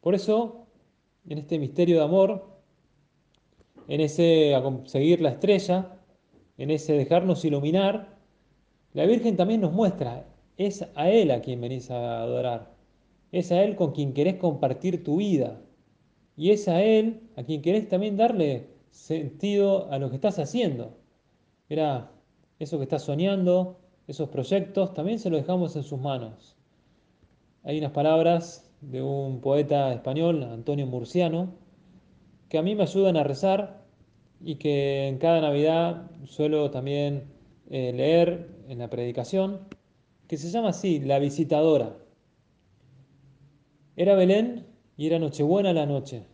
Por 0.00 0.14
eso, 0.14 0.66
en 1.28 1.38
este 1.38 1.58
misterio 1.58 1.96
de 1.96 2.04
amor, 2.04 2.55
en 3.88 4.00
ese 4.00 4.54
seguir 4.84 5.20
la 5.20 5.30
estrella, 5.30 5.98
en 6.58 6.70
ese 6.70 6.94
dejarnos 6.94 7.44
iluminar, 7.44 8.16
la 8.94 9.06
Virgen 9.06 9.36
también 9.36 9.60
nos 9.60 9.72
muestra, 9.72 10.26
es 10.56 10.86
a 10.94 11.10
Él 11.10 11.30
a 11.30 11.42
quien 11.42 11.60
venís 11.60 11.90
a 11.90 12.22
adorar, 12.22 12.72
es 13.32 13.52
a 13.52 13.62
Él 13.62 13.76
con 13.76 13.92
quien 13.92 14.14
querés 14.14 14.36
compartir 14.36 15.04
tu 15.04 15.16
vida, 15.16 15.60
y 16.36 16.50
es 16.50 16.68
a 16.68 16.82
Él 16.82 17.20
a 17.36 17.42
quien 17.42 17.62
querés 17.62 17.88
también 17.88 18.16
darle 18.16 18.68
sentido 18.90 19.90
a 19.90 19.98
lo 19.98 20.08
que 20.10 20.16
estás 20.16 20.38
haciendo. 20.38 20.96
Mira, 21.68 22.10
eso 22.58 22.78
que 22.78 22.84
estás 22.84 23.02
soñando, 23.02 23.78
esos 24.06 24.28
proyectos, 24.28 24.94
también 24.94 25.18
se 25.18 25.30
los 25.30 25.40
dejamos 25.40 25.76
en 25.76 25.82
sus 25.82 26.00
manos. 26.00 26.56
Hay 27.64 27.78
unas 27.78 27.92
palabras 27.92 28.70
de 28.80 29.02
un 29.02 29.40
poeta 29.40 29.92
español, 29.92 30.42
Antonio 30.44 30.86
Murciano, 30.86 31.48
que 32.48 32.58
a 32.58 32.62
mí 32.62 32.74
me 32.74 32.82
ayudan 32.82 33.16
a 33.16 33.24
rezar 33.24 33.82
y 34.40 34.56
que 34.56 35.08
en 35.08 35.18
cada 35.18 35.40
Navidad 35.40 36.10
suelo 36.26 36.70
también 36.70 37.24
eh, 37.70 37.92
leer 37.92 38.48
en 38.68 38.78
la 38.78 38.90
predicación, 38.90 39.60
que 40.28 40.36
se 40.36 40.50
llama 40.50 40.70
así, 40.70 41.00
La 41.00 41.18
visitadora. 41.18 41.96
Era 43.96 44.14
Belén 44.14 44.66
y 44.96 45.06
era 45.06 45.18
Nochebuena 45.18 45.72
la 45.72 45.86
noche. 45.86 46.24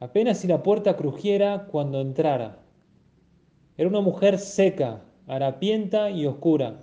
Apenas 0.00 0.38
si 0.38 0.48
la 0.48 0.62
puerta 0.62 0.96
crujiera 0.96 1.66
cuando 1.70 2.00
entrara. 2.00 2.58
Era 3.76 3.88
una 3.88 4.00
mujer 4.00 4.38
seca, 4.38 5.02
harapienta 5.26 6.10
y 6.10 6.26
oscura, 6.26 6.80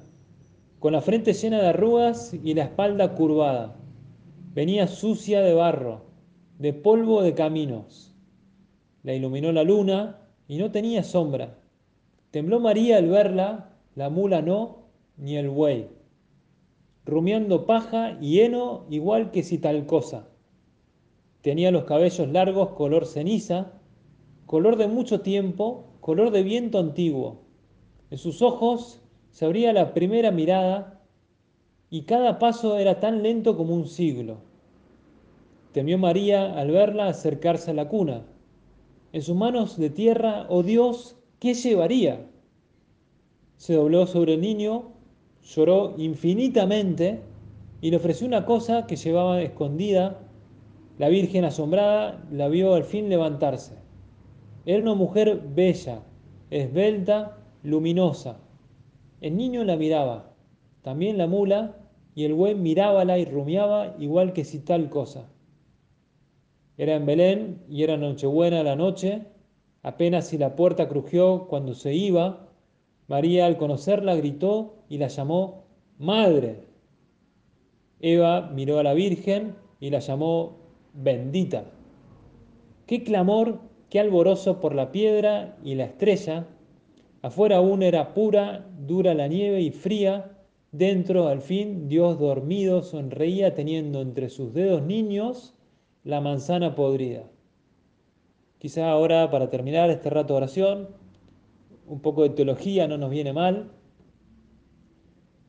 con 0.80 0.94
la 0.94 1.02
frente 1.02 1.34
llena 1.34 1.60
de 1.62 1.68
arrugas 1.68 2.34
y 2.34 2.54
la 2.54 2.64
espalda 2.64 3.14
curvada 3.14 3.76
venía 4.54 4.88
sucia 4.88 5.42
de 5.42 5.54
barro, 5.54 6.06
de 6.58 6.74
polvo 6.74 7.22
de 7.22 7.34
caminos. 7.34 8.09
La 9.04 9.14
iluminó 9.14 9.52
la 9.52 9.64
luna 9.64 10.18
y 10.48 10.58
no 10.58 10.72
tenía 10.72 11.04
sombra. 11.04 11.58
Tembló 12.32 12.60
María 12.60 12.98
al 12.98 13.08
verla, 13.08 13.70
la 13.96 14.10
mula 14.10 14.42
no, 14.42 14.84
ni 15.18 15.36
el 15.36 15.50
buey, 15.50 15.88
rumiando 17.06 17.66
paja 17.66 18.18
y 18.22 18.40
heno 18.42 18.86
igual 18.90 19.32
que 19.32 19.44
si 19.44 19.58
tal 19.58 19.86
cosa. 19.86 20.30
Tenía 21.42 21.72
los 21.72 21.86
cabellos 21.86 22.30
largos 22.30 22.70
color 22.70 23.06
ceniza, 23.06 23.74
color 24.46 24.76
de 24.78 24.88
mucho 24.88 25.22
tiempo, 25.22 25.86
color 26.02 26.32
de 26.32 26.44
viento 26.44 26.80
antiguo. 26.80 27.42
En 28.12 28.18
sus 28.18 28.42
ojos 28.42 29.02
se 29.32 29.46
abría 29.46 29.74
la 29.74 29.94
primera 29.94 30.32
mirada 30.32 31.02
y 31.90 32.04
cada 32.04 32.40
paso 32.40 32.78
era 32.78 33.00
tan 33.00 33.24
lento 33.24 33.56
como 33.58 33.74
un 33.74 33.88
siglo. 33.88 34.38
Temió 35.72 35.98
María 35.98 36.58
al 36.58 36.72
verla 36.72 37.08
acercarse 37.08 37.72
a 37.72 37.76
la 37.76 37.88
cuna. 37.88 38.26
En 39.12 39.24
sus 39.24 39.36
manos 39.36 39.78
de 39.78 39.90
tierra, 39.90 40.46
oh 40.50 40.62
Dios, 40.62 41.16
¿qué 41.40 41.56
llevaría? 41.56 42.28
Se 43.58 43.74
dobló 43.74 44.06
sobre 44.06 44.36
el 44.36 44.42
niño, 44.42 44.92
lloró 45.44 45.96
infinitamente 45.98 47.22
y 47.82 47.90
le 47.90 47.98
ofreció 47.98 48.28
una 48.28 48.46
cosa 48.46 48.86
que 48.86 48.98
llevaba 48.98 49.42
escondida. 49.42 50.20
La 51.00 51.10
Virgen 51.10 51.44
asombrada 51.44 52.24
la 52.32 52.50
vio 52.50 52.76
al 52.76 52.84
fin 52.84 53.10
levantarse. 53.10 53.74
Era 54.68 54.84
una 54.84 54.94
mujer 54.94 55.42
bella, 55.56 56.04
esbelta, 56.52 57.38
luminosa. 57.64 58.40
El 59.22 59.38
niño 59.38 59.64
la 59.64 59.76
miraba, 59.76 60.36
también 60.84 61.18
la 61.18 61.26
mula, 61.26 61.78
y 62.14 62.26
el 62.26 62.36
buen 62.36 62.62
mirábala 62.62 63.18
y 63.18 63.26
rumiaba 63.26 63.96
igual 63.98 64.34
que 64.34 64.46
si 64.46 64.60
tal 64.60 64.90
cosa. 64.90 65.30
Era 66.80 66.96
en 66.96 67.06
Belén 67.06 67.62
y 67.70 67.84
era 67.84 67.98
Nochebuena 67.98 68.64
la 68.64 68.78
noche, 68.78 69.24
apenas 69.84 70.28
si 70.28 70.38
la 70.38 70.56
puerta 70.56 70.88
crujió 70.88 71.48
cuando 71.50 71.74
se 71.74 71.94
iba, 71.94 72.48
María 73.10 73.48
al 73.48 73.58
conocerla 73.58 74.16
gritó 74.16 74.76
y 74.88 74.98
la 74.98 75.10
llamó 75.10 75.66
Madre. 75.98 76.62
Eva 78.00 78.50
miró 78.56 78.80
a 78.80 78.84
la 78.84 78.94
Virgen 78.94 79.56
y 79.82 79.90
la 79.90 80.00
llamó 80.00 80.56
bendita. 80.94 81.66
Qué 82.86 83.04
clamor, 83.04 83.60
qué 83.90 84.00
alborozo 84.00 84.62
por 84.62 84.74
la 84.74 84.94
piedra 84.94 85.58
y 85.62 85.76
la 85.76 85.84
estrella. 85.84 86.48
Afuera 87.22 87.58
aún 87.58 87.84
era 87.84 88.14
pura, 88.14 88.66
dura 88.88 89.14
la 89.14 89.28
nieve 89.28 89.60
y 89.60 89.72
fría. 89.72 90.32
Dentro, 90.72 91.28
al 91.28 91.42
fin, 91.42 91.90
Dios 91.90 92.18
dormido 92.18 92.84
sonreía 92.84 93.54
teniendo 93.54 94.00
entre 94.00 94.30
sus 94.30 94.54
dedos 94.54 94.82
niños 94.82 95.59
la 96.04 96.22
manzana 96.22 96.76
podrida. 96.76 97.24
Quizá 98.60 98.90
ahora, 98.90 99.32
para 99.32 99.50
terminar 99.50 99.90
este 99.90 100.10
rato 100.10 100.34
de 100.34 100.38
oración, 100.38 100.90
un 101.88 102.02
poco 102.02 102.24
de 102.24 102.30
teología 102.30 102.88
no 102.88 102.98
nos 102.98 103.10
viene 103.10 103.34
mal. 103.34 103.72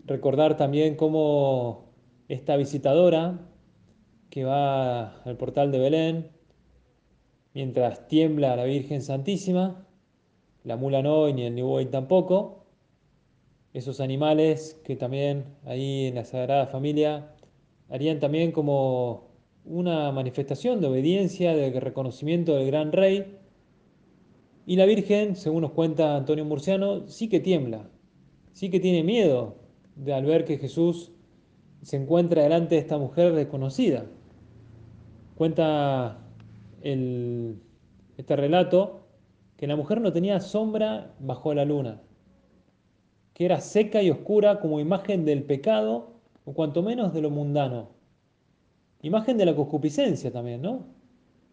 Recordar 0.07 0.57
también 0.57 0.97
cómo 0.97 1.93
esta 2.29 2.57
visitadora 2.57 3.47
que 4.31 4.45
va 4.45 5.23
al 5.23 5.37
portal 5.37 5.73
de 5.73 5.79
Belén, 5.81 6.31
mientras 7.53 8.07
tiembla 8.07 8.57
la 8.57 8.65
Virgen 8.65 9.03
Santísima, 9.03 9.87
la 10.63 10.77
mula 10.77 11.03
no 11.03 11.29
y 11.29 11.33
ni 11.33 11.43
el 11.43 11.55
New 11.55 11.85
tampoco, 11.91 12.67
esos 13.73 14.01
animales 14.01 14.81
que 14.85 14.97
también 14.97 15.45
ahí 15.65 16.07
en 16.07 16.17
la 16.17 16.25
Sagrada 16.25 16.67
Familia 16.67 17.35
harían 17.89 18.21
también 18.21 18.53
como 18.53 19.30
una 19.71 20.11
manifestación 20.11 20.81
de 20.81 20.89
obediencia, 20.89 21.55
de 21.55 21.79
reconocimiento 21.79 22.57
del 22.57 22.67
gran 22.67 22.91
rey. 22.91 23.39
Y 24.67 24.77
la 24.77 24.85
Virgen, 24.85 25.37
según 25.37 25.63
nos 25.63 25.71
cuenta 25.71 26.17
Antonio 26.17 26.45
Murciano, 26.45 27.07
sí 27.07 27.29
que 27.29 27.39
tiembla, 27.41 27.89
sí 28.53 28.69
que 28.69 28.81
tiene 28.81 29.05
miedo 29.05 29.57
de 29.95 30.13
al 30.13 30.25
ver 30.25 30.45
que 30.45 30.59
Jesús 30.59 31.13
se 31.83 31.97
encuentra 31.97 32.43
delante 32.43 32.75
de 32.75 32.81
esta 32.81 32.99
mujer 32.99 33.33
desconocida. 33.33 34.07
Cuenta 35.37 36.19
este 36.83 38.37
relato 38.37 39.07
que 39.57 39.67
la 39.67 39.77
mujer 39.77 40.01
no 40.01 40.13
tenía 40.13 40.41
sombra 40.41 41.15
bajo 41.21 41.55
la 41.55 41.65
luna, 41.65 42.03
que 43.35 43.45
era 43.45 43.61
seca 43.61 44.03
y 44.03 44.11
oscura 44.11 44.59
como 44.61 44.81
imagen 44.81 45.25
del 45.25 45.45
pecado 45.45 46.15
o 46.45 46.55
cuanto 46.55 46.83
menos 46.83 47.15
de 47.15 47.23
lo 47.23 47.31
mundano. 47.31 48.00
Imagen 49.03 49.39
de 49.39 49.47
la 49.47 49.55
concupiscencia 49.55 50.31
también, 50.31 50.63
¿no? 50.63 50.85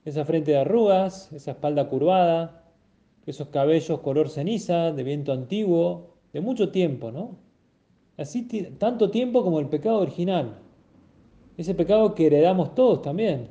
Esa 0.05 0.25
frente 0.25 0.51
de 0.51 0.59
arrugas, 0.59 1.31
esa 1.31 1.51
espalda 1.51 1.89
curvada, 1.89 2.63
esos 3.25 3.49
cabellos 3.49 3.99
color 3.99 4.29
ceniza, 4.29 4.91
de 4.91 5.03
viento 5.03 5.31
antiguo, 5.31 6.15
de 6.33 6.41
mucho 6.41 6.71
tiempo, 6.71 7.11
¿no? 7.11 7.37
Así 8.17 8.43
tanto 8.77 9.11
tiempo 9.11 9.43
como 9.43 9.59
el 9.59 9.67
pecado 9.67 9.99
original. 9.99 10.59
Ese 11.57 11.75
pecado 11.75 12.15
que 12.15 12.27
heredamos 12.27 12.73
todos 12.75 13.01
también. 13.01 13.49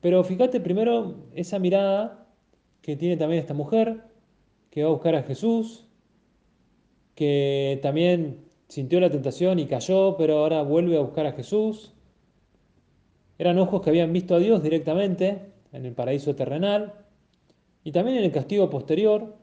Pero 0.00 0.24
fíjate 0.24 0.60
primero 0.60 1.14
esa 1.34 1.58
mirada 1.58 2.26
que 2.80 2.96
tiene 2.96 3.16
también 3.16 3.40
esta 3.40 3.54
mujer, 3.54 4.02
que 4.70 4.82
va 4.82 4.88
a 4.88 4.92
buscar 4.92 5.14
a 5.14 5.22
Jesús, 5.22 5.86
que 7.14 7.78
también 7.82 8.44
sintió 8.68 9.00
la 9.00 9.10
tentación 9.10 9.58
y 9.58 9.66
cayó, 9.66 10.16
pero 10.16 10.38
ahora 10.38 10.62
vuelve 10.62 10.96
a 10.96 11.02
buscar 11.02 11.26
a 11.26 11.32
Jesús. 11.32 11.92
Eran 13.38 13.58
ojos 13.58 13.82
que 13.82 13.90
habían 13.90 14.12
visto 14.12 14.34
a 14.34 14.38
Dios 14.38 14.62
directamente 14.62 15.52
en 15.72 15.86
el 15.86 15.92
paraíso 15.92 16.34
terrenal 16.34 16.94
y 17.84 17.92
también 17.92 18.18
en 18.18 18.24
el 18.24 18.32
castigo 18.32 18.70
posterior, 18.70 19.36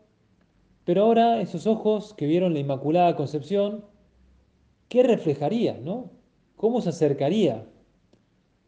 pero 0.86 1.04
ahora 1.04 1.42
esos 1.42 1.68
ojos 1.68 2.14
que 2.14 2.28
vieron 2.28 2.54
la 2.54 2.60
Inmaculada 2.60 3.16
Concepción 3.16 3.84
¿qué 4.90 5.04
reflejaría? 5.04 5.80
¿no? 5.82 6.12
¿Cómo 6.58 6.82
se 6.82 6.90
acercaría? 6.90 7.66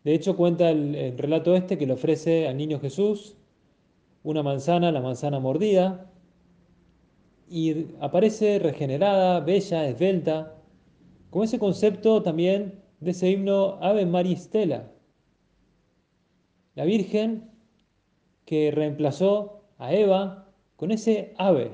De 0.03 0.13
hecho, 0.13 0.37
cuenta 0.37 0.69
el, 0.69 1.17
relato 1.17 1.55
este 1.55 1.77
que 1.77 1.85
le 1.85 1.93
ofrece 1.93 2.47
al 2.47 2.57
niño 2.57 2.79
Jesús 2.79 3.35
una 4.23 4.43
manzana, 4.43 4.91
la 4.91 5.01
manzana 5.01 5.39
mordida, 5.39 6.11
y 7.49 7.87
aparece 7.99 8.59
regenerada, 8.59 9.39
bella, 9.41 9.87
esbelta, 9.87 10.55
con 11.31 11.43
ese 11.43 11.59
concepto 11.59 12.21
también 12.21 12.81
de 12.99 13.11
ese 13.11 13.29
himno 13.29 13.77
Ave 13.81 14.05
María 14.05 14.37
Stella. 14.37 14.91
La 16.75 16.85
Virgen 16.85 17.49
que 18.45 18.71
reemplazó 18.71 19.63
a 19.77 19.93
Eva 19.93 20.47
con 20.77 20.91
ese 20.91 21.33
ave, 21.37 21.71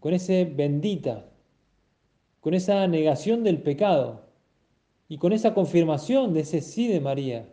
con 0.00 0.14
ese 0.14 0.44
bendita, 0.44 1.28
con 2.40 2.54
esa 2.54 2.86
negación 2.86 3.42
del 3.42 3.62
pecado 3.62 4.26
y 5.08 5.18
con 5.18 5.32
esa 5.32 5.54
confirmación 5.54 6.34
de 6.34 6.40
ese 6.40 6.60
sí 6.60 6.88
de 6.88 7.00
María. 7.00 7.48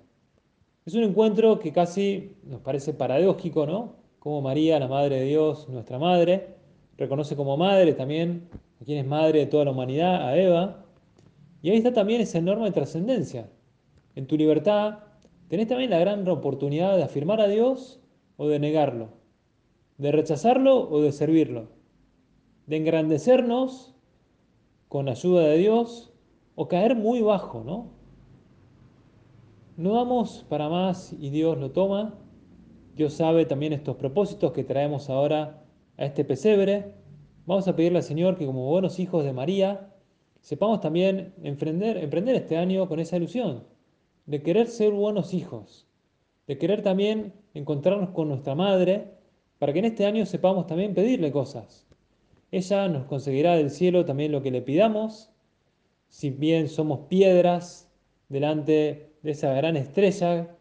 Es 0.86 0.94
un 0.94 1.04
encuentro 1.04 1.60
que 1.60 1.72
casi 1.72 2.38
nos 2.44 2.62
parece 2.62 2.94
paradójico, 2.94 3.66
¿no? 3.66 3.96
Como 4.20 4.42
María, 4.42 4.80
la 4.80 4.88
Madre 4.88 5.20
de 5.20 5.26
Dios, 5.26 5.70
nuestra 5.70 5.98
Madre, 5.98 6.56
reconoce 6.98 7.36
como 7.36 7.58
Madre 7.58 7.94
también 7.94 8.50
a 8.82 8.86
quien 8.86 9.00
es 9.00 9.06
Madre 9.06 9.40
de 9.40 9.46
toda 9.48 9.66
la 9.66 9.72
humanidad, 9.72 10.28
a 10.28 10.38
Eva. 10.38 10.86
Y 11.62 11.70
ahí 11.70 11.78
está 11.78 11.94
también 11.94 12.22
esa 12.22 12.38
enorme 12.38 12.72
trascendencia. 12.72 13.50
En 14.16 14.28
tu 14.28 14.38
libertad 14.38 15.11
tenés 15.52 15.68
también 15.68 15.90
la 15.90 16.00
gran 16.00 16.26
oportunidad 16.30 16.96
de 16.96 17.04
afirmar 17.04 17.42
a 17.42 17.48
Dios 17.50 18.00
o 18.38 18.48
de 18.48 18.58
negarlo, 18.58 19.10
de 19.98 20.14
rechazarlo 20.14 20.90
o 20.90 21.02
de 21.02 21.12
servirlo, 21.12 21.68
de 22.68 22.78
engrandecernos 22.78 23.94
con 24.88 25.10
ayuda 25.10 25.42
de 25.42 25.58
Dios 25.58 26.14
o 26.56 26.70
caer 26.70 26.96
muy 26.96 27.20
bajo, 27.20 27.66
¿no? 27.66 27.90
No 29.76 29.96
damos 29.96 30.46
para 30.48 30.70
más 30.70 31.12
y 31.20 31.32
Dios 31.32 31.58
lo 31.58 31.72
toma. 31.72 32.14
Dios 32.96 33.12
sabe 33.12 33.46
también 33.46 33.74
estos 33.74 33.98
propósitos 33.98 34.54
que 34.54 34.64
traemos 34.64 35.10
ahora 35.10 35.66
a 35.98 36.06
este 36.06 36.24
pesebre. 36.24 36.94
Vamos 37.46 37.68
a 37.68 37.76
pedirle 37.76 37.98
al 37.98 38.06
Señor 38.06 38.38
que 38.38 38.46
como 38.46 38.70
buenos 38.70 39.00
hijos 39.00 39.26
de 39.26 39.34
María 39.34 39.94
sepamos 40.40 40.80
también 40.80 41.34
emprender, 41.44 41.98
emprender 41.98 42.36
este 42.36 42.56
año 42.56 42.88
con 42.88 43.02
esa 43.02 43.18
ilusión 43.18 43.71
de 44.26 44.42
querer 44.42 44.68
ser 44.68 44.92
buenos 44.92 45.34
hijos, 45.34 45.88
de 46.48 46.58
querer 46.58 46.82
también 46.82 47.34
encontrarnos 47.54 48.10
con 48.12 48.30
nuestra 48.30 48.56
madre 48.56 49.12
para 49.60 49.74
que 49.74 49.80
en 49.80 49.86
este 49.86 50.06
año 50.06 50.26
sepamos 50.26 50.68
también 50.68 50.94
pedirle 50.94 51.32
cosas, 51.32 51.88
ella 52.52 52.90
nos 52.90 53.06
conseguirá 53.06 53.56
del 53.56 53.72
cielo 53.72 54.04
también 54.04 54.34
lo 54.34 54.42
que 54.42 54.52
le 54.52 54.62
pidamos, 54.62 55.30
si 56.10 56.30
bien 56.30 56.68
somos 56.68 57.08
piedras 57.08 57.90
delante 58.28 59.14
de 59.22 59.32
esa 59.32 59.54
gran 59.54 59.78
estrella, 59.78 60.58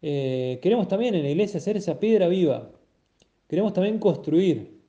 eh, 0.00 0.60
queremos 0.62 0.86
también 0.86 1.16
en 1.16 1.24
la 1.24 1.30
iglesia 1.30 1.58
hacer 1.58 1.76
esa 1.76 1.98
piedra 1.98 2.28
viva, 2.28 2.70
queremos 3.48 3.72
también 3.72 3.98
construir. 3.98 4.80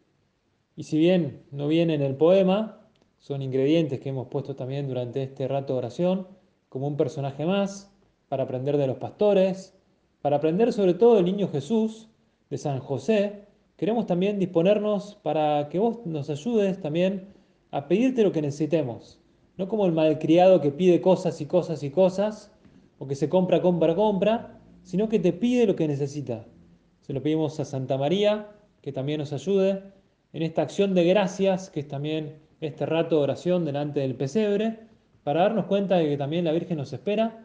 Y 0.75 0.83
si 0.83 0.99
bien 0.99 1.41
no 1.51 1.67
viene 1.67 1.95
en 1.95 2.03
el 2.03 2.15
poema, 2.15 2.87
son 3.17 3.41
ingredientes 3.41 3.99
que 3.99 4.09
hemos 4.09 4.27
puesto 4.27 4.55
también 4.55 4.87
durante 4.87 5.23
este 5.23 5.47
rato 5.47 5.73
de 5.73 5.79
oración, 5.79 6.27
como 6.69 6.87
un 6.87 6.97
personaje 6.97 7.45
más, 7.45 7.91
para 8.35 8.43
aprender 8.43 8.75
de 8.75 8.85
los 8.85 8.97
pastores, 8.97 9.73
para 10.21 10.35
aprender 10.35 10.73
sobre 10.73 10.93
todo 10.93 11.15
del 11.15 11.23
niño 11.23 11.47
Jesús, 11.47 12.09
de 12.49 12.57
San 12.57 12.79
José, 12.79 13.45
queremos 13.77 14.07
también 14.07 14.39
disponernos 14.39 15.17
para 15.23 15.69
que 15.69 15.79
vos 15.79 16.05
nos 16.05 16.29
ayudes 16.29 16.81
también 16.81 17.29
a 17.71 17.87
pedirte 17.87 18.23
lo 18.23 18.33
que 18.33 18.41
necesitemos. 18.41 19.21
No 19.55 19.69
como 19.69 19.85
el 19.85 19.93
malcriado 19.93 20.59
que 20.59 20.69
pide 20.69 20.99
cosas 20.99 21.39
y 21.39 21.45
cosas 21.45 21.81
y 21.81 21.91
cosas, 21.91 22.51
o 22.99 23.07
que 23.07 23.15
se 23.15 23.29
compra, 23.29 23.61
compra, 23.61 23.95
compra, 23.95 24.59
sino 24.83 25.07
que 25.07 25.19
te 25.19 25.31
pide 25.31 25.65
lo 25.65 25.77
que 25.77 25.87
necesita. 25.87 26.43
Se 27.03 27.13
lo 27.13 27.23
pedimos 27.23 27.57
a 27.61 27.63
Santa 27.63 27.97
María, 27.97 28.49
que 28.81 28.91
también 28.91 29.19
nos 29.19 29.31
ayude 29.31 29.81
en 30.33 30.43
esta 30.43 30.61
acción 30.61 30.93
de 30.93 31.05
gracias, 31.05 31.69
que 31.69 31.79
es 31.79 31.87
también 31.87 32.35
este 32.59 32.85
rato 32.85 33.15
de 33.15 33.21
oración 33.21 33.63
delante 33.63 34.01
del 34.01 34.15
pesebre, 34.15 34.79
para 35.23 35.43
darnos 35.43 35.67
cuenta 35.67 35.95
de 35.95 36.09
que 36.09 36.17
también 36.17 36.43
la 36.43 36.51
Virgen 36.51 36.79
nos 36.79 36.91
espera, 36.91 37.44